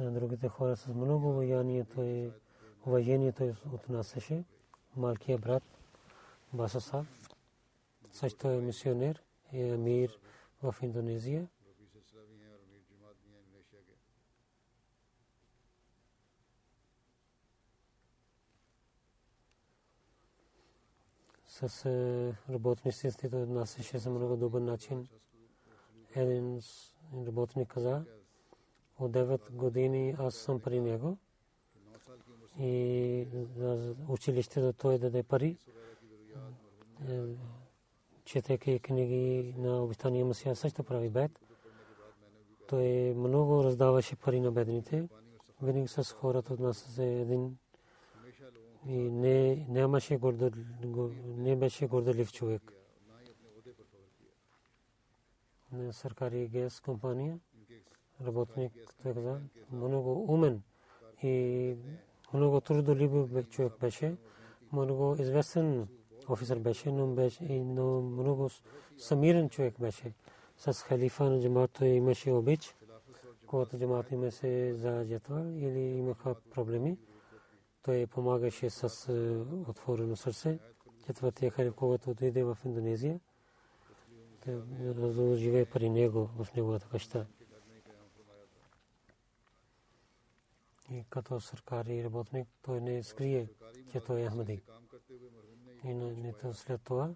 на 0.00 0.12
другите 0.12 0.48
хора 0.48 0.76
с 0.76 0.86
много 0.86 1.32
влияние 1.32 1.84
той 1.84 2.32
уважение 2.86 3.32
той 3.32 3.54
отнасяше. 3.72 4.44
Малкия 4.96 5.38
брат 5.38 5.62
Басаса 6.52 7.04
също 8.12 8.48
е 8.48 8.60
мисионер 8.60 9.22
и 9.52 9.62
амир 9.62 10.18
в 10.62 10.74
Индонезия. 10.82 11.48
с 21.68 21.86
работниците 22.50 23.28
да 23.28 23.36
отнасяше 23.36 24.00
се 24.00 24.10
много 24.10 24.36
добър 24.36 24.60
начин. 24.60 25.08
Един 26.14 26.60
работник 27.26 27.68
каза, 27.68 28.04
от 29.00 29.12
9 29.12 29.50
години 29.50 30.14
аз 30.18 30.34
съм 30.34 30.60
при 30.60 30.80
него 30.80 31.18
и 32.58 33.26
за 33.56 33.94
училището 34.08 34.72
той 34.72 34.98
даде 34.98 35.22
пари, 35.22 35.56
четейки 38.24 38.78
книги 38.78 39.54
на 39.58 39.82
обещания 39.82 40.24
Масия 40.24 40.56
също 40.56 40.84
прави 40.84 41.10
бед. 41.10 41.40
Той 42.68 43.14
много 43.14 43.64
раздаваше 43.64 44.16
пари 44.16 44.40
на 44.40 44.52
бедните. 44.52 45.08
Винаги 45.62 45.88
с 45.88 46.04
хората 46.04 46.54
от 46.54 46.60
нас 46.60 46.76
се 46.78 47.20
един 47.20 47.56
и 48.86 48.96
не 48.96 49.66
нямаше 49.68 50.16
гордо, 50.16 50.50
не 51.26 51.56
беше 51.56 51.86
горделив 51.86 52.32
човек. 52.32 52.72
На 55.72 55.92
саркари 55.92 56.48
гес 56.48 56.80
компания 56.80 57.38
работник, 58.26 58.72
каза, 59.02 59.40
много 59.72 60.24
умен 60.28 60.62
и 61.22 61.76
много 62.34 62.60
трудолюбив 62.60 63.48
човек 63.48 63.72
беше, 63.80 64.16
много 64.72 65.16
известен 65.18 65.88
офицер 66.28 66.58
беше, 66.58 66.92
но 66.92 67.06
беше 67.06 67.44
и 67.44 67.64
но 67.64 68.00
много 68.00 68.50
самирен 68.98 69.48
човек 69.48 69.74
беше. 69.80 70.12
С 70.56 70.82
халифа 70.82 71.24
на 71.24 71.40
джамат 71.40 71.70
той 71.70 71.88
имаше 71.88 72.30
обич, 72.30 72.76
когато 73.46 73.78
джамат 73.78 74.10
има 74.10 74.30
се 74.30 74.74
заjetвал 74.74 75.44
или 75.56 75.80
имаха 75.80 76.34
проблеми. 76.34 76.98
Той 77.82 78.06
помагаше 78.06 78.70
с 78.70 79.12
отворено 79.68 80.16
сърце. 80.16 80.58
Четвъртия 81.06 81.50
халиф, 81.50 81.74
когато 81.74 82.10
отиде 82.10 82.44
в 82.44 82.58
Индонезия, 82.64 83.20
той 84.44 85.36
живее 85.36 85.64
при 85.64 85.90
него 85.90 86.30
в 86.38 86.46
неговата 86.56 86.88
къща. 86.88 87.26
И 90.90 91.04
като 91.10 91.40
съркари 91.40 92.04
работник 92.04 92.48
той 92.62 92.80
не 92.80 93.02
скрие, 93.02 93.48
че 93.92 94.00
той 94.00 94.20
е 94.20 94.28
Ахмади. 94.28 94.62
И 95.84 95.94
не 95.94 96.32
то 96.32 96.54
след 96.54 96.82
това. 96.82 97.14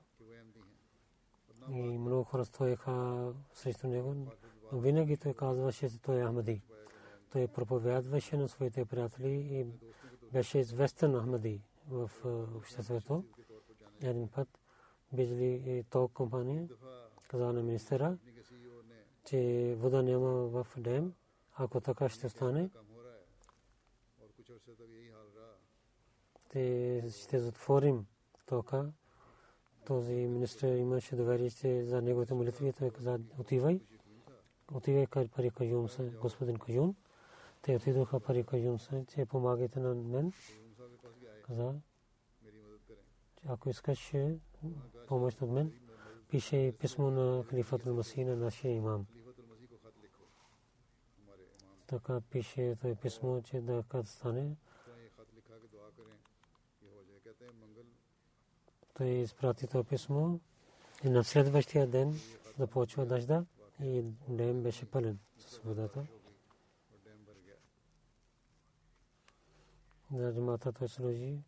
И 1.69 1.99
много 1.99 2.25
хора 2.25 2.45
стоеха 2.45 3.33
срещу 3.53 3.89
него, 3.89 4.15
но 4.73 4.79
винаги 4.81 5.17
той 5.17 5.35
казваше, 5.35 5.91
че 5.91 5.99
той 5.99 6.21
е 6.21 6.27
Ахмади. 6.27 6.63
Той 7.33 7.49
проповядваше 7.49 8.37
на 8.37 8.49
своите 8.49 8.85
приятели 8.85 9.31
и 9.31 9.67
беше 10.33 10.59
известен 10.59 11.21
Ахмади 11.21 11.63
в 11.89 12.11
обществото. 12.57 13.25
Един 14.03 14.29
път 14.29 14.49
Бижли 15.13 15.85
ток 15.91 16.13
компания 16.13 16.69
каза 17.29 17.53
на 17.53 17.63
министера, 17.63 18.19
че 19.25 19.75
вода 19.79 20.03
няма 20.03 20.31
в 20.31 20.67
дем. 20.77 21.15
Ако 21.57 21.81
така 21.81 22.09
ще 22.09 22.29
стане, 22.29 22.71
те 26.55 27.03
ще 27.11 27.39
затворим 27.39 28.07
тока. 28.47 28.93
Този 29.87 30.13
министр 30.15 30.69
имаше 30.69 31.17
доверие 31.17 31.51
за 31.85 32.03
неговите 32.03 32.35
молитви. 32.35 32.73
Той 32.73 32.91
каза, 32.91 33.21
отивай. 33.39 33.81
Отивай 34.73 35.07
пари 35.07 35.51
Каюм 35.51 35.89
господин 36.21 36.57
Каюм. 36.57 36.97
Те 37.63 37.77
отидоха 37.77 38.21
пари 38.21 38.45
Каюм 38.45 38.79
че 39.09 39.27
помагайте 39.27 39.81
на 39.81 39.95
мен. 39.95 40.33
Каза, 41.43 41.75
ако 43.47 43.71
искаш 43.71 44.13
помощ 45.09 45.43
от 45.43 45.51
мен, 45.51 45.73
пише 46.29 46.75
писмо 46.79 47.11
на 47.11 47.45
халифата 47.45 47.91
Масih 47.91 48.25
на 48.25 48.37
нашия 48.37 48.73
имам. 48.73 49.07
Така 51.87 52.21
пише 52.21 52.77
той 52.81 52.95
писмо, 52.95 53.43
че 53.43 53.61
да 53.61 53.85
как 53.89 54.09
стане. 54.09 54.57
Той 58.95 59.07
изпрати 59.07 59.67
това 59.67 59.85
писмо 59.85 60.39
и 61.05 61.09
на 61.09 61.25
следващия 61.25 61.87
ден 61.87 62.21
започва 62.59 63.07
дъжда 63.07 63.45
и 63.83 64.03
ден 64.29 64.63
беше 64.63 64.91
пълен 64.91 65.19
с 65.39 65.59
водата. 65.59 66.07
За 70.13 70.35
джамата 70.35 70.73
той 70.73 70.89
служи 70.89 71.39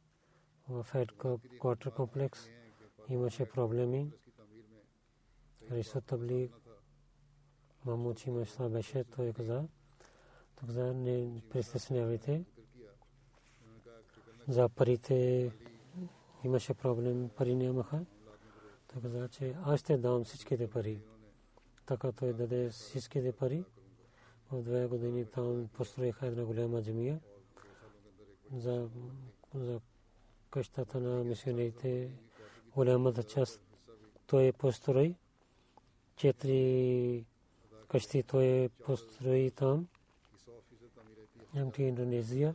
в 0.68 0.86
headquarter 0.92 1.94
комплекс. 1.94 2.48
Имаше 3.08 3.48
проблеми. 3.50 4.12
Рисот 5.70 6.04
Табли 6.04 6.52
Мамучи 7.84 8.30
Машла 8.30 8.68
беше, 8.68 9.04
той 9.04 9.32
каза, 9.32 9.68
тук 10.56 10.70
за 10.70 10.94
не 10.94 11.42
притеснявайте 11.50 12.44
за 14.48 14.68
парите 14.68 15.50
имаше 16.44 16.74
проблем, 16.74 17.30
пари 17.36 17.54
нямаха. 17.54 18.04
Той 18.92 19.02
каза, 19.02 19.28
че 19.28 19.54
аз 19.64 19.80
ще 19.80 19.98
дам 19.98 20.24
всичките 20.24 20.70
пари. 20.70 21.00
Така 21.86 22.12
той 22.12 22.32
даде 22.32 22.70
всичките 22.70 23.32
пари. 23.32 23.64
В 24.52 24.62
две 24.62 24.86
години 24.86 25.24
там 25.24 25.68
построиха 25.72 26.26
една 26.26 26.44
голяма 26.44 26.82
джамия 26.82 27.20
за, 28.54 28.88
за 29.54 29.80
къщата 30.50 31.00
на 31.00 31.24
мисионерите. 31.24 32.10
Голямата 32.74 33.22
част 33.22 33.60
той 34.26 34.52
построи. 34.52 35.14
Четири 36.16 37.24
къщи 37.88 38.22
той 38.22 38.68
построи 38.84 39.50
там. 39.50 39.86
МТ 41.56 41.78
Индонезия 41.78 42.54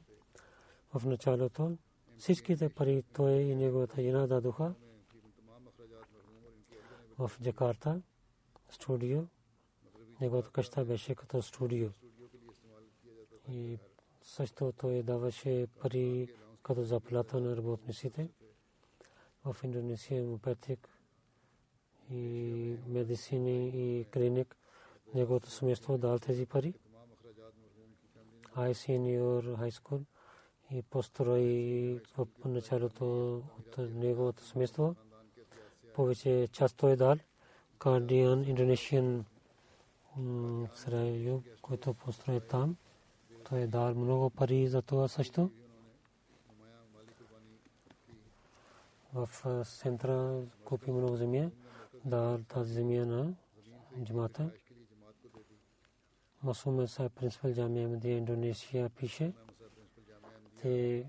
в 0.93 1.05
началото 1.05 1.77
всичките 2.17 2.69
пари 2.69 3.03
той 3.13 3.31
и 3.31 3.55
неговата 3.55 4.01
жена 4.01 4.27
дадоха 4.27 4.73
в 7.17 7.31
Джакарта 7.41 8.01
студио. 8.69 9.21
Неговата 10.21 10.49
къща 10.49 10.85
беше 10.85 11.15
като 11.15 11.41
студио. 11.41 11.89
И 13.49 13.77
също 14.23 14.73
той 14.77 15.03
даваше 15.03 15.67
пари 15.79 16.33
като 16.63 16.83
заплата 16.83 17.39
на 17.39 17.57
работниците. 17.57 18.29
В 19.45 19.55
Индонезия 19.63 20.23
мопетик 20.23 20.89
и 22.09 22.75
медицини 22.87 23.69
и 23.69 24.05
клиник. 24.05 24.57
Неговото 25.13 25.49
семейство 25.49 25.97
дал 25.97 26.19
тези 26.19 26.45
пари. 26.45 26.73
High 28.55 28.73
Senior 28.73 29.55
High 29.55 29.81
School 29.81 30.01
и 30.71 30.81
построи 30.81 31.99
в 32.17 32.27
началото 32.45 33.35
от 33.37 33.77
неговото 33.77 34.43
семейство. 34.43 34.95
Повече 35.93 36.47
част 36.51 36.77
той 36.77 36.95
дал. 36.95 37.15
Кардиан, 37.79 38.43
Индонезиан 38.43 39.25
Сраю, 40.75 41.43
който 41.61 41.93
построи 41.93 42.39
там. 42.39 42.75
Той 43.49 43.59
е 43.59 43.67
дал 43.67 43.95
много 43.95 44.29
пари 44.29 44.67
за 44.67 44.81
това 44.81 45.07
също. 45.07 45.51
В 49.13 49.29
центъра 49.65 50.41
купи 50.65 50.91
много 50.91 51.15
земя. 51.15 51.49
Дал 52.05 52.39
тази 52.47 52.73
земя 52.73 53.05
на 53.05 53.33
джамата. 54.03 54.51
Масуме 56.43 56.87
са 56.87 57.09
принципал 57.09 57.53
джамия 57.53 57.89
Мадия 57.89 58.17
Индонезия 58.17 58.89
пише 58.89 59.33
те 60.61 61.05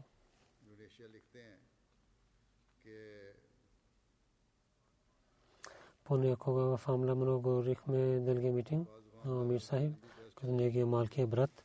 понякога 6.05 6.77
в 6.77 6.89
Амла 6.89 7.15
много 7.15 7.43
говорихме 7.43 8.21
дълги 8.21 8.51
митинг 8.51 8.89
на 9.25 9.41
Амир 9.41 9.61
Сахиб, 9.61 9.93
като 10.35 10.53
неговия 10.53 10.87
малкият 10.87 11.31
брат. 11.31 11.65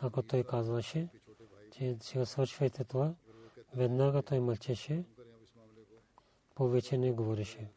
Ако 0.00 0.22
той 0.22 0.44
казваше, 0.44 1.08
че 1.70 1.96
сега 2.00 2.24
свършвайте 2.24 2.84
това, 2.84 3.14
веднага 3.74 4.22
той 4.22 4.40
мълчеше, 4.40 5.04
повече 6.54 6.98
не 6.98 7.12
говореше. 7.12 7.70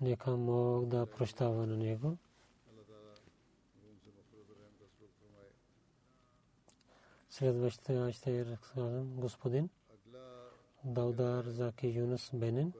Нека 0.00 0.36
мог 0.36 0.86
да 0.86 1.06
прощава 1.06 1.66
на 1.66 1.76
него. 1.76 2.16
Следващия 7.32 8.12
ще 8.12 8.38
е 8.38 8.44
разкажем 8.44 9.16
господин 9.16 9.68
Даудар 10.84 11.44
Заки 11.44 11.86
Юнус 11.86 12.30
Бенин. 12.34 12.72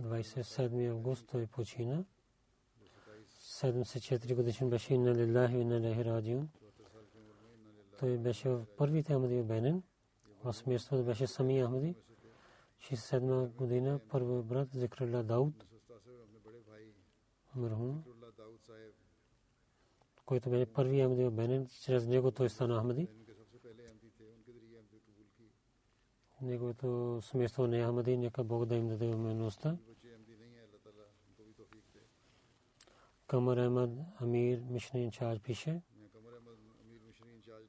27 0.00 0.90
август 0.90 1.26
той 1.26 1.46
почина. 1.46 2.04
74 3.30 4.34
годишен 4.34 4.70
беше 4.70 4.98
на 4.98 5.14
Лилахи 5.14 5.56
и 5.56 5.64
на 5.64 5.80
Лехирадион. 5.80 6.48
Той 7.98 8.18
беше 8.18 8.48
в 8.48 8.66
първите 8.76 9.14
Ахмади 9.14 9.42
в 9.42 9.46
Бенин. 9.46 9.82
В 10.44 10.52
смирството 10.52 11.04
беше 11.04 11.26
самия 11.26 11.66
Ахмади. 11.66 11.94
67 12.80 13.48
година 13.48 14.00
първи 14.08 14.42
брат 14.42 14.68
Зикрила 14.72 15.22
Дауд. 15.22 15.66
Мърхум 17.54 18.04
който 20.32 20.50
бе 20.50 20.66
първи 20.66 21.02
Ахмади 21.02 21.24
обменен, 21.24 21.68
чрез 21.82 22.06
него 22.06 22.30
той 22.30 22.48
стана 22.48 22.80
Ахмади. 22.80 23.08
Неговото 26.42 27.18
смество 27.22 27.66
не 27.66 27.80
е 27.80 27.86
Ахмади, 27.86 28.16
нека 28.16 28.44
Бог 28.44 28.64
да 28.64 28.76
им 28.76 28.88
даде 28.88 29.06
уменността. 29.06 29.76
Камар 33.26 33.56
Ахмад 33.56 33.90
Амир 34.20 34.60
Мишни 34.70 35.04
Инчарж 35.04 35.40
пише, 35.40 35.82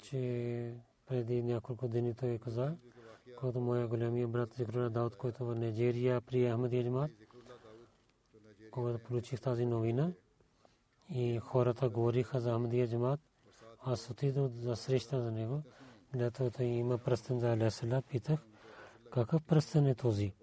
че 0.04 0.76
преди 1.06 1.44
няколко 1.44 1.88
дни 1.88 2.14
той 2.14 2.30
е 2.30 2.40
каза, 2.40 2.78
когато 3.38 3.60
моя 3.60 3.88
големия 3.88 4.28
брат 4.28 4.54
Зикрула 4.54 4.90
Дауд, 4.90 5.16
който 5.16 5.46
в 5.46 5.56
Нигерия 5.56 6.22
при 6.22 6.50
Ахмади 6.50 6.78
Аджмат, 6.78 7.12
когато 8.72 9.04
получих 9.04 9.42
тази 9.42 9.66
новина, 9.66 10.14
и 11.10 11.40
хората 11.40 11.90
говориха 11.90 12.40
за 12.40 12.54
Ахмадия 12.54 12.88
джамат, 12.88 13.20
аз 13.86 14.10
отидох 14.10 14.52
за 14.52 14.76
среща 14.76 15.22
за 15.22 15.32
него. 15.32 15.62
Той 16.34 16.66
има 16.66 16.98
пръстен 16.98 17.40
за 17.40 17.54
Алесала, 17.54 18.02
питах, 18.02 18.40
какъв 19.12 19.44
пръстен 19.44 19.88
е 19.88 19.96
този? 19.96 20.34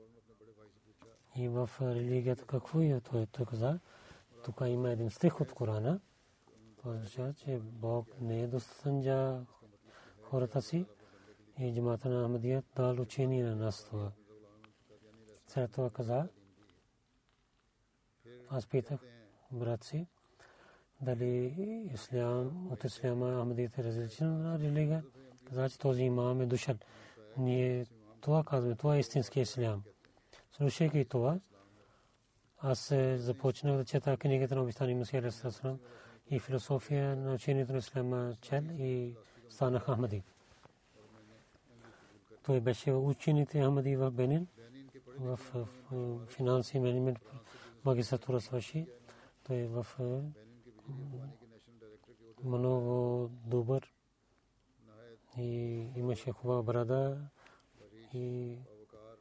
И 1.37 1.49
в 1.49 1.71
религията 1.81 2.45
какво 2.47 2.81
е 2.81 3.01
той? 3.01 3.27
Той 3.27 3.47
каза, 3.47 3.81
тук 4.45 4.61
има 4.67 4.91
един 4.91 5.11
стих 5.11 5.41
от 5.41 5.53
Корана. 5.53 6.01
Това 6.77 6.93
означава, 6.93 7.35
че 7.35 7.59
Бог 7.59 8.07
не 8.21 8.43
е 8.43 8.47
достатъчен 8.47 9.03
за 9.03 9.47
хората 10.23 10.63
си 10.63 10.87
и 11.59 11.75
джамата 11.75 12.09
на 12.09 12.25
Ахмадия 12.25 12.63
дал 12.77 13.01
учение 13.01 13.45
на 13.45 13.57
нас 13.57 13.85
това. 13.85 14.13
След 15.47 15.73
това 15.73 15.91
каза, 15.91 16.29
аз 18.51 18.67
питах 18.67 19.01
брат 19.53 19.85
си, 19.85 20.07
дали 21.03 21.55
ислям, 21.95 22.73
от 22.73 22.85
исляма 22.85 23.41
Ахмадията 23.41 23.81
е 23.81 23.85
различна 23.85 24.59
религия. 24.59 25.05
Каза, 25.45 25.79
този 25.79 26.03
имам 26.03 26.41
е 26.41 26.47
дошъл. 26.47 26.75
Ние 27.37 27.87
това 28.21 28.45
казваме, 28.45 28.75
това 28.75 28.97
е 28.97 29.01
истински 29.01 29.41
ислям. 29.41 29.83
Слушайки 30.53 31.05
това, 31.05 31.41
аз 32.59 32.95
започнах 33.17 33.77
да 33.77 33.85
чета 33.85 34.17
книгата 34.17 34.55
на 34.55 34.63
обещани 34.63 34.95
Мусия 34.95 35.33
и 36.31 36.39
философия 36.39 37.17
на 37.17 37.35
учението 37.35 37.73
на 37.73 37.79
исляма 37.79 38.35
чел 38.41 38.63
и 38.79 39.15
станах 39.49 39.87
Ахмади. 39.87 40.23
Той 42.43 42.61
беше 42.61 42.93
учените 42.93 43.63
Ахмади 43.63 43.97
в 43.97 44.11
Бенин, 44.11 44.47
в 45.19 45.39
финанси 46.27 46.79
менеджмент 46.79 47.19
магистратура 47.85 48.41
свърши. 48.41 48.87
Той 49.47 49.67
в 49.67 49.87
много 52.45 53.29
добър 53.47 53.95
и 55.39 55.49
имаше 55.97 56.33
хубава 56.33 56.63
брада 56.63 57.29
и 58.15 58.59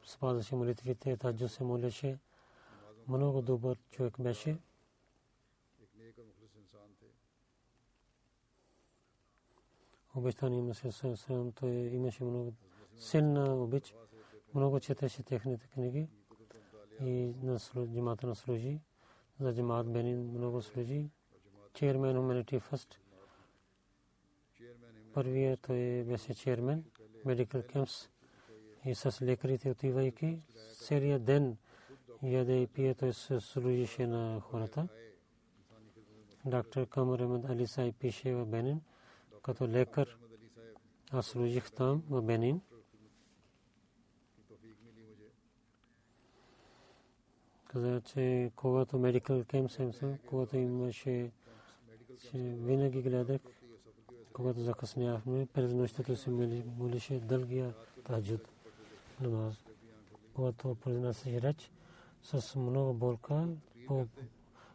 спазваше 0.04 0.56
молитвите, 0.56 1.16
таджо 1.16 1.48
се 1.48 1.64
молеше. 1.64 2.18
Много 3.08 3.42
добър 3.42 3.78
човек 3.90 4.20
беше. 4.20 4.58
Обещание 10.14 10.58
имаше 10.58 10.80
се 10.80 10.98
съвсем, 10.98 11.52
той 11.52 11.70
имаше 11.70 12.24
много 12.24 12.52
силна 12.96 13.54
обич, 13.54 13.94
много 14.54 14.80
четеше 14.80 15.22
техните 15.22 15.66
книги 15.66 16.08
и 17.00 17.34
на 17.42 17.58
джимата 17.86 18.26
на 18.26 18.34
служи. 18.34 18.80
За 19.40 19.54
джимат 19.54 19.92
Бенин 19.92 20.30
много 20.30 20.62
служи. 20.62 21.10
Chairman 21.80 22.14
Humanity 22.16 22.60
First. 22.60 22.96
Първият 25.14 25.60
той 25.60 26.04
беше 26.04 26.34
chairman 26.34 26.82
Medical 27.26 27.74
Camps 27.74 28.08
и 28.84 28.94
с 28.94 29.22
лекарите 29.22 29.70
отивайки 29.70 30.42
целия 30.72 31.18
ден 31.18 31.56
яде 32.22 32.62
и 32.62 32.66
пие, 32.66 32.94
той 32.94 33.12
се 33.12 33.40
служише 33.40 34.06
на 34.06 34.40
хората. 34.40 34.88
Доктор 36.44 36.86
Камар 36.86 37.18
Ахмед 37.18 37.44
Али 37.44 37.66
Сай 37.66 37.92
пише 37.92 38.34
в 38.34 38.46
Бенин, 38.46 38.80
като 39.42 39.68
лекар 39.68 40.18
аз 41.12 41.26
служих 41.26 41.72
там 41.72 42.02
в 42.10 42.22
Бенин. 42.22 42.60
Каза, 47.66 48.00
че 48.00 48.52
когато 48.56 48.98
медикал 48.98 49.44
кемп 49.44 49.70
съм, 49.70 50.18
когато 50.26 50.56
имаше, 50.56 51.30
че 52.20 52.38
винаги 52.38 53.02
гледах, 53.02 53.40
когато 54.32 54.60
закъснявахме, 54.60 55.46
през 55.46 55.72
нощта 55.72 56.16
се 56.16 56.30
молише 56.78 57.20
дългия 57.20 57.74
таджуд 58.04 58.48
намаз. 59.20 59.54
Когато 60.34 60.74
произнасяше 60.74 61.42
реч, 61.42 61.70
с 62.22 62.56
много 62.56 62.94
болка, 62.94 63.48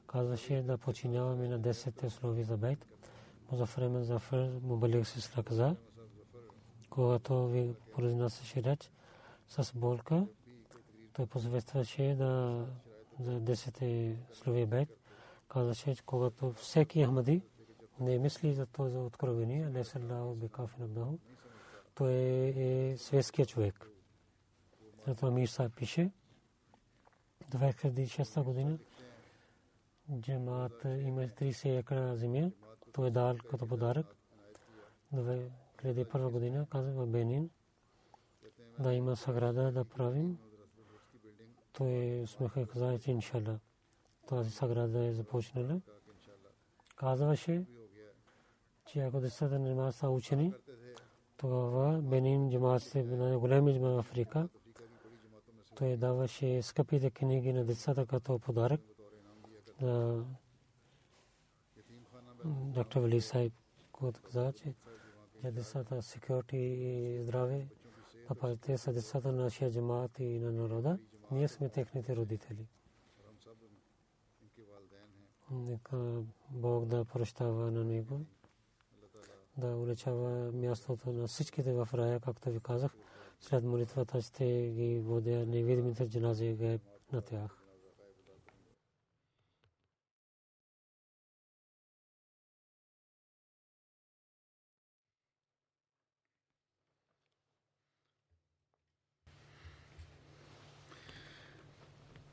казваше 0.08 0.62
да 0.62 0.78
починяваме 0.78 1.48
на 1.48 1.60
10 1.60 2.08
слови 2.08 2.44
за 2.44 2.58
бейт. 2.58 2.86
Музафар 3.52 3.82
Ахмед 3.82 4.06
Зафар 4.06 4.50
Мубалик 4.64 5.08
се 5.08 5.44
каза, 5.44 5.76
когато 6.90 7.48
ви 7.48 7.76
произнасяше 7.94 8.64
реч 8.64 8.92
с 9.48 9.74
болка, 9.76 10.28
той 11.14 11.26
посъветваше 11.26 12.16
да 12.18 12.66
за 13.20 13.42
10 13.42 14.16
слови 14.34 14.66
бейт. 14.66 15.05
Казваше, 15.56 15.96
че 15.96 16.04
когато 16.06 16.54
всеки 16.54 17.06
Ахмади 17.06 17.42
не 18.00 18.20
мисли 18.20 18.54
за 18.54 18.66
този 18.66 18.98
откровение, 18.98 19.70
не 19.70 19.84
се 19.84 20.00
лао 20.00 20.36
бикафин 20.36 20.84
абдаху, 20.84 21.18
той 21.94 22.14
е 22.56 22.96
светския 22.98 23.46
човек. 23.46 23.90
Затова 25.08 25.32
Мирса 25.32 25.70
пише, 25.76 26.12
2006 27.52 28.44
година 28.44 28.78
джамаат 30.20 30.84
има 30.84 31.22
30 31.22 31.80
екра 31.80 32.16
земя. 32.16 32.52
Той 32.94 33.08
е 33.08 33.12
дал 33.12 33.38
като 33.50 33.68
подарък. 33.68 34.16
2001 35.14 36.30
година 36.32 36.68
каза 36.70 36.92
в 36.92 37.08
Бенин 37.08 37.50
да 38.80 38.94
има 38.94 39.16
саграда 39.16 39.72
да 39.72 39.86
правим. 39.86 40.38
Той 41.74 42.22
усмеха 42.22 42.68
каза, 42.68 43.00
че 43.00 43.12
иншалла 43.12 43.60
тази 44.28 44.52
саграда 44.52 45.06
е 45.06 45.14
започнала. 45.14 45.82
Казваше, 46.96 47.66
че 48.86 49.00
ако 49.00 49.20
децата 49.20 49.60
не 49.60 49.92
са 49.92 50.10
учени, 50.10 50.54
тогава 51.38 52.02
Бенин 52.02 52.52
джамаат 52.52 52.84
се 52.84 53.04
големи 53.40 53.74
джамаат 53.74 53.96
в 53.96 54.00
Африка. 54.00 54.50
Той 55.76 55.98
даваше 55.98 56.62
скъпите 56.62 57.10
книги 57.10 57.54
на 57.54 57.66
децата 57.66 58.06
като 58.06 58.40
подарък. 58.40 58.82
Доктор 62.46 63.02
Вали 63.02 63.22
Сайб 63.22 63.54
който 63.96 64.22
каза, 64.22 64.54
че 64.54 64.74
за 65.44 65.52
децата 65.52 66.02
секюрити 66.02 66.58
и 66.58 67.24
здраве, 67.24 67.68
папа, 68.28 68.58
те 68.58 68.78
са 68.78 68.94
децата 68.94 69.32
на 69.32 69.44
нашия 69.44 69.72
джамаат 69.72 70.20
и 70.20 70.40
на 70.40 70.52
народа. 70.52 71.00
Ние 71.32 71.48
сме 71.48 71.70
техните 71.70 72.16
родители. 72.16 72.68
Нека 75.51 76.23
Бог 76.51 76.85
да 76.85 77.05
прощава 77.05 77.71
на 77.71 77.85
него, 77.85 78.21
да 79.57 79.77
улечава 79.77 80.53
мястото 80.53 81.13
на 81.13 81.27
всичките 81.27 81.73
в 81.73 81.89
рая, 81.95 82.21
както 82.21 82.51
ви 82.51 82.61
казах. 82.61 82.97
След 83.41 83.65
молитвата 83.65 84.23
ще 84.23 84.45
ги 84.77 85.01
водя 85.01 85.47
невидимите 85.47 86.09
джанази 86.09 86.53
гайб 86.53 86.83
на 87.13 87.23
тях. 87.23 87.61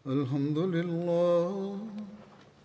الحمد 0.07 0.57
لله 0.57 1.90